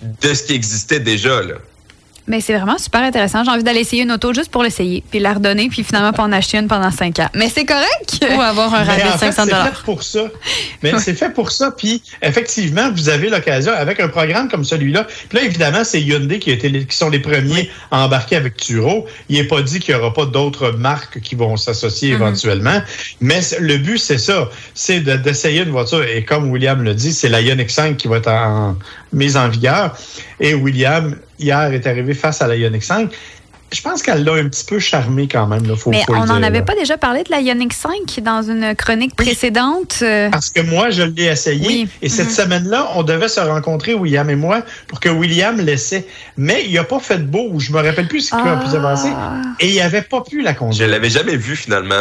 de 0.03 0.35
ce 0.35 0.43
qui 0.45 0.55
existait 0.55 1.01
déjà. 1.01 1.43
Là. 1.43 1.55
Mais 2.31 2.41
c'est 2.41 2.55
vraiment 2.55 2.79
super 2.79 3.03
intéressant. 3.03 3.43
J'ai 3.43 3.51
envie 3.51 3.65
d'aller 3.65 3.81
essayer 3.81 4.05
une 4.05 4.13
auto 4.13 4.33
juste 4.33 4.53
pour 4.53 4.63
l'essayer, 4.63 5.03
puis 5.11 5.19
la 5.19 5.35
redonner, 5.35 5.69
puis 5.69 5.83
finalement 5.83 6.13
pas 6.13 6.23
en 6.23 6.31
acheter 6.31 6.59
une 6.59 6.69
pendant 6.69 6.93
cinq 6.93 7.19
ans. 7.19 7.29
Mais 7.35 7.49
c'est 7.49 7.65
correct. 7.65 8.25
Ou 8.37 8.41
avoir 8.41 8.73
un 8.73 8.85
rabais 8.85 9.03
de 9.03 9.19
500 9.19 9.43
C'est 9.47 9.51
fait 9.51 9.83
pour 9.85 10.05
ça. 10.05 10.21
Mais 10.81 10.93
c'est 11.01 11.15
fait 11.15 11.31
pour 11.31 11.51
ça. 11.51 11.73
Puis 11.73 12.05
effectivement, 12.23 12.89
vous 12.93 13.09
avez 13.09 13.31
l'occasion 13.31 13.73
avec 13.73 13.99
un 13.99 14.07
programme 14.07 14.49
comme 14.49 14.65
celui-là. 14.65 15.09
Puis 15.29 15.39
là, 15.39 15.45
évidemment, 15.45 15.83
c'est 15.83 16.01
Hyundai 16.01 16.39
qui, 16.39 16.51
a 16.51 16.53
été, 16.53 16.71
qui 16.87 16.97
sont 16.97 17.11
les 17.11 17.19
premiers 17.19 17.69
à 17.91 18.05
embarquer 18.05 18.37
avec 18.37 18.57
Turo. 18.57 19.07
Il 19.29 19.37
n'est 19.37 19.49
pas 19.49 19.63
dit 19.63 19.81
qu'il 19.81 19.93
n'y 19.93 20.01
aura 20.01 20.15
pas 20.15 20.27
d'autres 20.27 20.71
marques 20.71 21.19
qui 21.19 21.35
vont 21.35 21.57
s'associer 21.57 22.11
mm 22.11 22.13
-hmm. 22.13 22.21
éventuellement. 22.23 22.81
Mais 23.21 23.41
le 23.59 23.77
but, 23.79 23.99
c'est 23.99 24.19
ça. 24.19 24.49
C'est 24.75 25.01
d'essayer 25.01 25.63
une 25.63 25.71
voiture. 25.71 26.05
Et 26.05 26.25
comme 26.25 26.49
William 26.53 26.81
l'a 26.85 26.95
dit, 26.95 27.13
c'est 27.13 27.29
la 27.29 27.41
Ioniq 27.41 27.71
5 27.71 27.97
qui 27.97 28.07
va 28.07 28.19
être 28.19 28.31
en, 28.31 28.77
mise 29.13 29.37
en 29.37 29.49
vigueur. 29.49 29.97
Et 30.39 30.55
William, 30.55 31.17
hier, 31.41 31.73
est 31.73 31.87
arrivé 31.87 32.15
face 32.15 32.43
à 32.43 32.47
la 32.47 32.57
Ioniq 32.57 32.83
5. 32.85 33.11
Je 33.73 33.83
pense 33.83 34.03
qu'elle 34.03 34.25
l'a 34.25 34.33
un 34.33 34.49
petit 34.49 34.65
peu 34.65 34.81
charmé 34.81 35.29
quand 35.29 35.47
même. 35.47 35.65
Là, 35.65 35.77
faut, 35.77 35.91
Mais 35.91 36.03
faut 36.05 36.13
on 36.15 36.25
n'en 36.25 36.43
avait 36.43 36.59
là. 36.59 36.63
pas 36.65 36.75
déjà 36.75 36.99
parlé 36.99 37.23
de 37.23 37.31
la 37.31 37.39
Ioniq 37.41 37.73
5 37.73 38.21
dans 38.21 38.43
une 38.43 38.75
chronique 38.75 39.13
oui. 39.17 39.27
précédente. 39.27 39.99
euh, 40.03 40.29
Parce 40.29 40.51
que 40.51 40.61
moi, 40.63 40.91
je 40.91 41.03
l'ai 41.05 41.27
essayé. 41.27 41.65
Oui. 41.69 41.89
Et 42.03 42.09
cette 42.09 42.27
Mhm. 42.27 42.33
semaine-là, 42.33 42.89
on 42.97 43.05
devait 43.05 43.29
se 43.29 43.39
rencontrer, 43.39 43.95
William 43.95 44.29
et 44.29 44.35
moi, 44.35 44.63
pour 44.89 44.99
que 44.99 45.09
William 45.09 45.57
l'essaie. 45.61 46.05
Mais 46.37 46.65
il 46.67 46.75
n'a 46.75 46.83
pas 46.83 46.99
fait 46.99 47.19
beau. 47.25 47.61
Je 47.61 47.71
me 47.71 47.77
rappelle 47.81 48.09
plus 48.09 48.23
ce 48.23 48.31
qu'il 48.31 48.41
a 48.49 48.57
pu 48.57 48.75
avancer. 48.75 49.11
Ah. 49.15 49.35
Et 49.61 49.69
il 49.69 49.77
n'avait 49.77 50.03
pas 50.03 50.23
pu 50.23 50.43
la 50.43 50.53
Je 50.53 50.59
conduire. 50.59 50.89
l'avais 50.89 51.11
jamais 51.11 51.37
vu 51.37 51.55
finalement. 51.55 52.01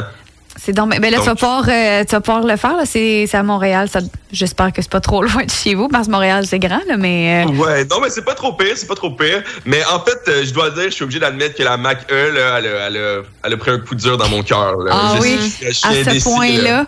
C'est 0.61 0.73
donc, 0.73 0.89
ben 0.99 1.09
là, 1.11 1.19
tu, 1.19 1.25
vas 1.25 1.35
pouvoir, 1.35 1.63
euh, 1.69 2.03
tu 2.03 2.11
vas 2.11 2.21
pouvoir 2.21 2.43
le 2.43 2.57
faire. 2.57 2.75
là. 2.75 2.83
C'est 2.85 3.25
c'est 3.29 3.37
à 3.37 3.43
Montréal. 3.43 3.87
Ça- 3.89 3.99
J'espère 4.31 4.73
que 4.73 4.81
c'est 4.81 4.91
pas 4.91 4.99
trop 4.99 5.21
loin 5.23 5.43
de 5.45 5.49
chez 5.49 5.73
vous, 5.73 5.87
parce 5.87 6.07
que 6.07 6.11
Montréal, 6.11 6.45
c'est 6.47 6.59
grand, 6.59 6.81
là, 6.87 6.97
mais. 6.97 7.45
euh, 7.47 7.51
Ouais, 7.53 7.85
non, 7.85 8.01
mais 8.01 8.09
c'est 8.09 8.23
pas 8.25 8.35
trop 8.35 8.53
pire, 8.53 8.73
c'est 8.75 8.87
pas 8.87 8.95
trop 8.95 9.11
pire. 9.11 9.41
Mais 9.65 9.81
en 9.85 9.99
fait, 10.03 10.17
euh, 10.27 10.43
je 10.45 10.51
dois 10.53 10.69
dire, 10.71 10.85
je 10.85 10.89
suis 10.89 11.03
obligé 11.03 11.19
d'admettre 11.19 11.55
que 11.55 11.63
la 11.63 11.77
Mac 11.77 12.11
E, 12.11 12.31
là, 12.31 12.57
elle, 12.59 12.67
a, 12.67 12.87
elle, 12.87 12.97
a, 12.97 13.21
elle 13.45 13.53
a 13.53 13.57
pris 13.57 13.71
un 13.71 13.79
coup 13.79 13.95
dur 13.95 14.17
dans 14.17 14.27
mon 14.29 14.43
cœur. 14.43 14.75
là. 14.77 14.91
Ah 14.93 15.13
Je 15.17 15.21
oui, 15.21 15.49
suis 15.49 15.65
à 15.67 15.71
ce 16.03 16.23
point-là. 16.23 16.85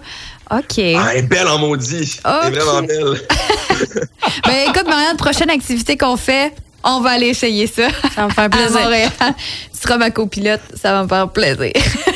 OK. 0.52 0.80
Ah, 0.98 1.12
elle 1.14 1.20
est 1.20 1.22
belle 1.22 1.48
en 1.48 1.58
maudit. 1.60 2.20
Elle 2.26 2.54
est 2.54 2.58
Ok. 2.58 2.64
vraiment 2.66 2.82
belle. 2.88 3.22
Ben 4.46 4.70
écoute, 4.70 4.86
Marianne, 4.88 5.18
prochaine 5.18 5.50
activité 5.50 5.98
qu'on 5.98 6.18
fait, 6.18 6.54
on 6.84 7.00
va 7.00 7.12
aller 7.12 7.28
essayer 7.28 7.68
ça. 7.68 7.88
Ça 8.16 8.22
va 8.22 8.28
me 8.28 8.32
faire 8.34 8.44
À 8.46 8.50
plaisir. 8.50 8.80
Montréal. 8.82 9.10
Tu 9.20 9.80
seras 9.82 9.98
ma 9.98 10.12
copilote, 10.12 10.62
ça 10.82 10.92
va 10.94 11.04
me 11.04 11.08
faire 11.08 11.30
plaisir. 11.30 11.72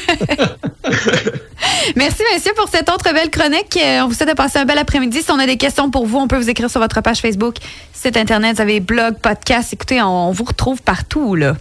Merci, 1.96 2.24
messieurs, 2.34 2.54
pour 2.56 2.68
cette 2.70 2.90
autre 2.90 3.14
belle 3.14 3.30
chronique. 3.30 3.78
Euh, 3.78 4.02
On 4.02 4.08
vous 4.08 4.14
souhaite 4.14 4.30
de 4.30 4.34
passer 4.34 4.60
un 4.60 4.66
bel 4.66 4.78
après-midi. 4.78 5.22
Si 5.22 5.32
on 5.32 5.40
a 5.40 5.46
des 5.46 5.58
questions 5.58 5.90
pour 5.90 6.06
vous, 6.06 6.18
on 6.18 6.28
peut 6.28 6.38
vous 6.38 6.50
écrire 6.50 6.70
sur 6.70 6.80
votre 6.82 7.02
page 7.02 7.20
Facebook, 7.20 7.56
site 7.94 8.18
Internet, 8.18 8.56
vous 8.56 8.62
avez 8.62 8.80
blog, 8.80 9.16
podcast. 9.22 9.74
Écoutez, 9.74 10.02
on, 10.02 10.30
on 10.30 10.32
vous 10.32 10.44
retrouve 10.44 10.82
partout, 10.82 11.36
là. 11.36 11.56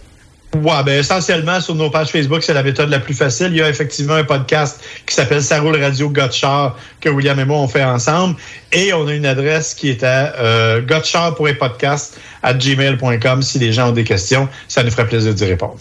Ouais, 0.63 0.83
ben 0.85 0.99
essentiellement 0.99 1.59
sur 1.61 1.75
nos 1.75 1.89
pages 1.89 2.09
Facebook, 2.09 2.43
c'est 2.43 2.53
la 2.53 2.63
méthode 2.63 2.89
la 2.89 2.99
plus 2.99 3.13
facile. 3.13 3.47
Il 3.51 3.57
y 3.57 3.61
a 3.61 3.69
effectivement 3.69 4.13
un 4.15 4.23
podcast 4.23 4.79
qui 5.05 5.13
s'appelle 5.15 5.41
Ça 5.43 5.59
roule 5.59 5.81
radio 5.81 6.09
Gotchard 6.09 6.75
que 7.01 7.09
William 7.09 7.39
et 7.39 7.45
moi 7.45 7.57
on 7.57 7.67
fait 7.67 7.83
ensemble. 7.83 8.35
Et 8.71 8.93
on 8.93 9.07
a 9.07 9.13
une 9.13 9.25
adresse 9.25 9.73
qui 9.73 9.89
est 9.89 10.03
à 10.03 10.35
euh, 10.39 10.81
gotchard.podcast 10.81 12.19
à 12.43 12.53
gmail.com. 12.53 13.41
Si 13.41 13.59
les 13.59 13.73
gens 13.73 13.89
ont 13.89 13.93
des 13.93 14.03
questions, 14.03 14.47
ça 14.67 14.83
nous 14.83 14.91
ferait 14.91 15.07
plaisir 15.07 15.33
d'y 15.33 15.45
répondre. 15.45 15.75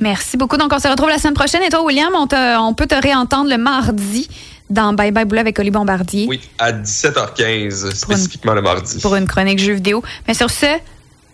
Merci 0.00 0.36
beaucoup. 0.36 0.56
Donc, 0.56 0.72
on 0.72 0.78
se 0.78 0.88
retrouve 0.88 1.08
la 1.08 1.18
semaine 1.18 1.34
prochaine. 1.34 1.62
Et 1.62 1.68
toi, 1.68 1.82
William, 1.84 2.10
on, 2.14 2.26
te- 2.26 2.58
on 2.58 2.74
peut 2.74 2.86
te 2.86 2.94
réentendre 3.00 3.48
le 3.50 3.56
mardi 3.58 4.28
dans 4.68 4.92
Bye 4.92 5.10
Bye 5.12 5.24
Boula 5.24 5.40
avec 5.40 5.58
Oli 5.58 5.70
Bombardier 5.70 6.26
Oui, 6.28 6.40
à 6.58 6.72
17h15, 6.72 7.94
spécifiquement 7.94 8.54
le 8.54 8.62
mardi. 8.62 8.98
pour 9.00 9.16
une 9.16 9.26
chronique 9.26 9.58
jeux 9.58 9.72
vidéo. 9.74 10.02
Mais 10.28 10.34
sur 10.34 10.50
ce, 10.50 10.66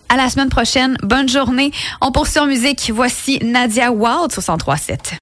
à 0.09 0.17
la 0.17 0.31
semaine 0.31 0.49
prochaine. 0.49 0.97
Bonne 1.03 1.29
journée. 1.29 1.73
On 2.01 2.13
poursuit 2.13 2.41
en 2.41 2.47
musique. 2.47 2.91
Voici 2.95 3.39
Nadia 3.43 3.91
Wild 3.93 4.33
sur 4.33 4.43
103.7. 4.43 5.19